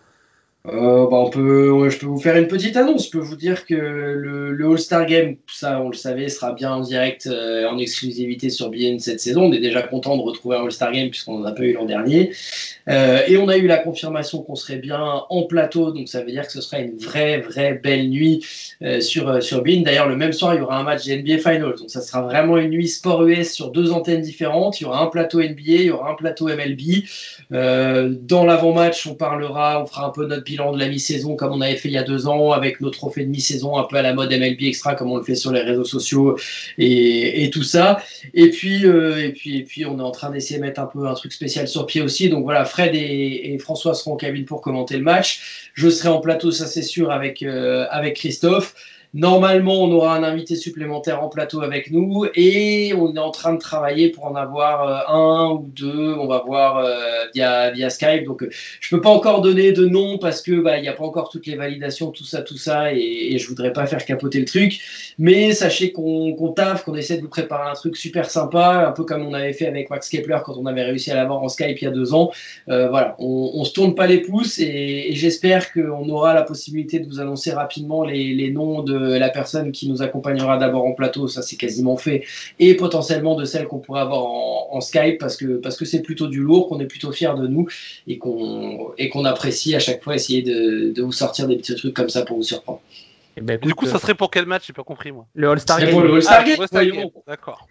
[0.74, 3.05] Euh, bah, on peut, je peux vous faire une petite annonce.
[3.05, 6.82] Je peux vous dire que le, All-Star Game, ça on le savait, sera bien en
[6.82, 9.43] direct, euh, en exclusivité sur BN cette saison.
[9.45, 11.86] On est déjà content de retrouver un All-Star Game puisqu'on n'en a pas eu l'an
[11.86, 12.32] dernier.
[12.88, 16.32] Euh, et on a eu la confirmation qu'on serait bien en plateau, donc ça veut
[16.32, 18.45] dire que ce sera une vraie, vraie belle nuit
[18.82, 19.84] euh, sur, sur BN.
[19.84, 21.76] D'ailleurs, le même soir, il y aura un match NBA Finals.
[21.80, 24.80] Donc ça sera vraiment une nuit sport US sur deux antennes différentes.
[24.82, 27.05] Il y aura un plateau NBA, il y aura un plateau MLB.
[27.51, 31.62] dans l'avant-match, on parlera, on fera un peu notre bilan de la mi-saison comme on
[31.62, 34.01] avait fait il y a deux ans avec nos trophées de mi-saison un peu à
[34.01, 36.38] la mode MLB Extra comme on le fait sur les réseaux sociaux
[36.78, 38.01] et, tout ça.
[38.34, 40.86] Et puis, euh, et, puis, et puis on est en train d'essayer de mettre un
[40.86, 42.30] peu un truc spécial sur pied aussi.
[42.30, 45.72] Donc voilà, Fred et, et François seront en cabine pour commenter le match.
[45.74, 48.76] Je serai en plateau, ça c'est sûr, avec, euh, avec Christophe.
[49.16, 53.53] Normalement, on aura un invité supplémentaire en plateau avec nous et on est en train
[53.53, 56.14] de travailler pour en avoir euh, un ou deux.
[56.14, 58.26] On va voir euh, via, via Skype.
[58.26, 58.49] Donc, euh,
[58.80, 61.30] je peux pas encore donner de nom parce que bah, il n'y a pas encore
[61.30, 64.45] toutes les validations, tout ça, tout ça, et, et je voudrais pas faire capoter le
[64.45, 64.80] truc.
[65.18, 68.91] Mais sachez qu'on qu taffe, qu'on essaie de vous préparer un truc super sympa, un
[68.91, 71.49] peu comme on avait fait avec Max Kepler quand on avait réussi à l'avoir en
[71.49, 72.32] Skype il y a deux ans.
[72.68, 76.99] Voilà, on, on se tourne pas les pouces et, et j'espère qu'on aura la possibilité
[76.99, 80.93] de vous annoncer rapidement les, les noms de la personne qui nous accompagnera d'abord en
[80.93, 82.24] plateau, ça c'est quasiment fait,
[82.60, 86.02] et potentiellement de celle qu'on pourrait avoir en, en, Skype parce que parce que c'est
[86.02, 87.68] plutôt du lourd, qu'on est plutôt fier de nous
[88.08, 91.76] et qu'on et qu'on apprécie à chaque fois essayer de, de, vous sortir des petits
[91.76, 92.82] trucs comme ça pour vous surprendre.
[93.38, 94.64] Et ben, écoute, du coup, ça serait pour quel match?
[94.68, 95.26] J'ai pas compris moi.
[95.34, 95.91] Le All-Star Game.
[95.91, 97.10] Pour le All-Star ah, Game.
[97.26, 97.68] D'accord.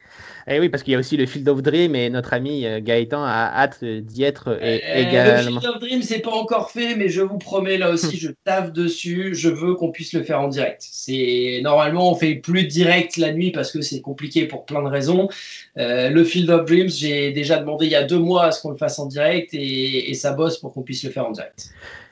[0.51, 2.81] Eh oui, parce qu'il y a aussi le Field of Dream et notre ami euh,
[2.81, 5.57] Gaëtan a hâte d'y être euh, également.
[5.57, 8.31] Le Field of Dream, c'est pas encore fait, mais je vous promets, là aussi, je
[8.45, 9.35] taffe dessus.
[9.35, 10.83] Je veux qu'on puisse le faire en direct.
[10.91, 14.89] C'est normalement, on fait plus direct la nuit parce que c'est compliqué pour plein de
[14.89, 15.29] raisons.
[15.77, 18.63] Euh, le Field of Dreams, j'ai déjà demandé il y a deux mois à ce
[18.63, 21.33] qu'on le fasse en direct et, et ça bosse pour qu'on puisse le faire en
[21.33, 21.71] direct.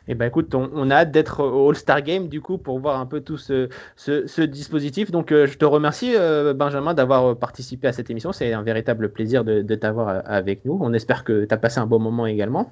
[0.09, 3.01] Eh ben écoute, on, on a hâte d'être au All-Star Game du coup pour voir
[3.01, 5.11] un peu tout ce, ce, ce dispositif.
[5.11, 8.26] Donc euh, je te remercie euh, Benjamin d'avoir participé à cette émission.
[8.33, 10.79] C'est un véritable plaisir de, t'avoir avec nous.
[10.81, 12.71] On espère que tu as passé un bon moment également.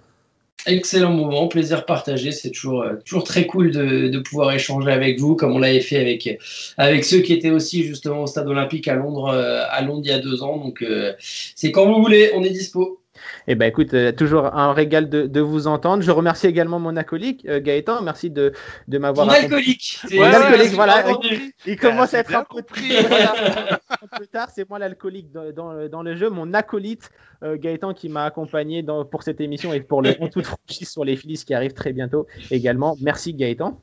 [0.67, 2.33] Excellent moment, plaisir partagé.
[2.33, 6.39] C'est toujours, toujours très cool de, pouvoir échanger avec vous, comme on l'avait fait avec,
[6.79, 10.13] avec ceux qui étaient aussi justement au stade olympique à Londres, à Londres il y
[10.13, 10.57] a deux ans.
[10.57, 13.01] Donc euh, c'est quand vous voulez, on est dispo.
[13.47, 16.03] Eh ben écoute, euh, toujours un régal de, de, vous entendre.
[16.03, 18.03] Je remercie également mon acolyte euh, Gaëtan.
[18.03, 18.53] Merci de,
[18.89, 19.27] de m'avoir.
[19.27, 20.01] Mon alcoolique.
[20.11, 21.05] Mon ouais, alcoolique, ouais, voilà.
[21.23, 22.63] Il, il commence à être un peu,
[23.09, 23.35] voilà.
[24.03, 24.51] un peu tard.
[24.55, 26.31] C'est moi l'alcoolique dans, dans, dans, le jeu.
[26.31, 27.11] Mon acolyte
[27.43, 30.91] euh, Gaëtan qui m'a accompagné dans, pour cette émission et pour le en toute franchise
[30.91, 32.97] sur les Phillies qui arrive très bientôt également.
[33.01, 33.81] Merci Gaëtan.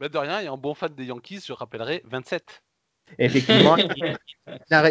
[0.00, 2.62] Mais de rien, et un bon fan des Yankees, je rappellerai 27.
[3.18, 4.16] Effectivement, il,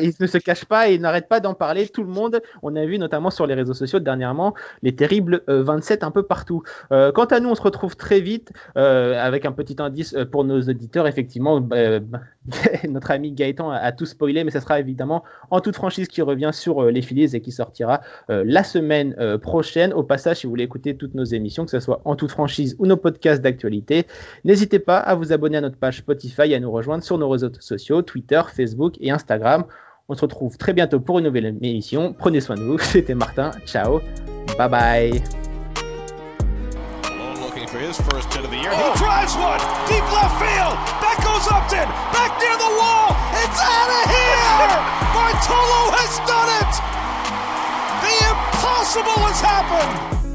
[0.03, 1.87] il, ne se cache pas et il n'arrête pas d'en parler.
[1.87, 5.63] Tout le monde, on a vu notamment sur les réseaux sociaux dernièrement les terribles euh,
[5.63, 6.63] 27 un peu partout.
[6.91, 10.25] Euh, quant à nous, on se retrouve très vite euh, avec un petit indice euh,
[10.25, 11.07] pour nos auditeurs.
[11.07, 11.99] Effectivement, euh,
[12.89, 16.49] notre ami Gaëtan a, tout spoilé, mais ce sera évidemment en toute franchise qui revient
[16.53, 19.93] sur les Phillies et qui sortira la semaine prochaine.
[19.93, 22.75] Au passage, si vous voulez écouter toutes nos émissions, que ce soit en toute franchise
[22.79, 24.07] ou nos podcasts d'actualité,
[24.43, 27.29] n'hésitez pas à vous abonner à notre page Spotify et à nous rejoindre sur nos
[27.29, 28.01] réseaux sociaux.
[28.01, 29.65] Twitter, Facebook et Instagram.
[30.09, 32.13] On se retrouve très bientôt pour une nouvelle émission.
[32.17, 32.77] Prenez soin de vous.
[32.79, 33.51] C'était Martin.
[33.65, 34.01] Ciao.
[34.57, 35.23] Bye bye.
[41.41, 41.87] Goes Upton.
[42.13, 43.17] Back near the wall.
[43.33, 44.77] It's out of here.
[45.09, 46.73] Bartolo has done it.
[48.03, 50.30] The impossible has happened.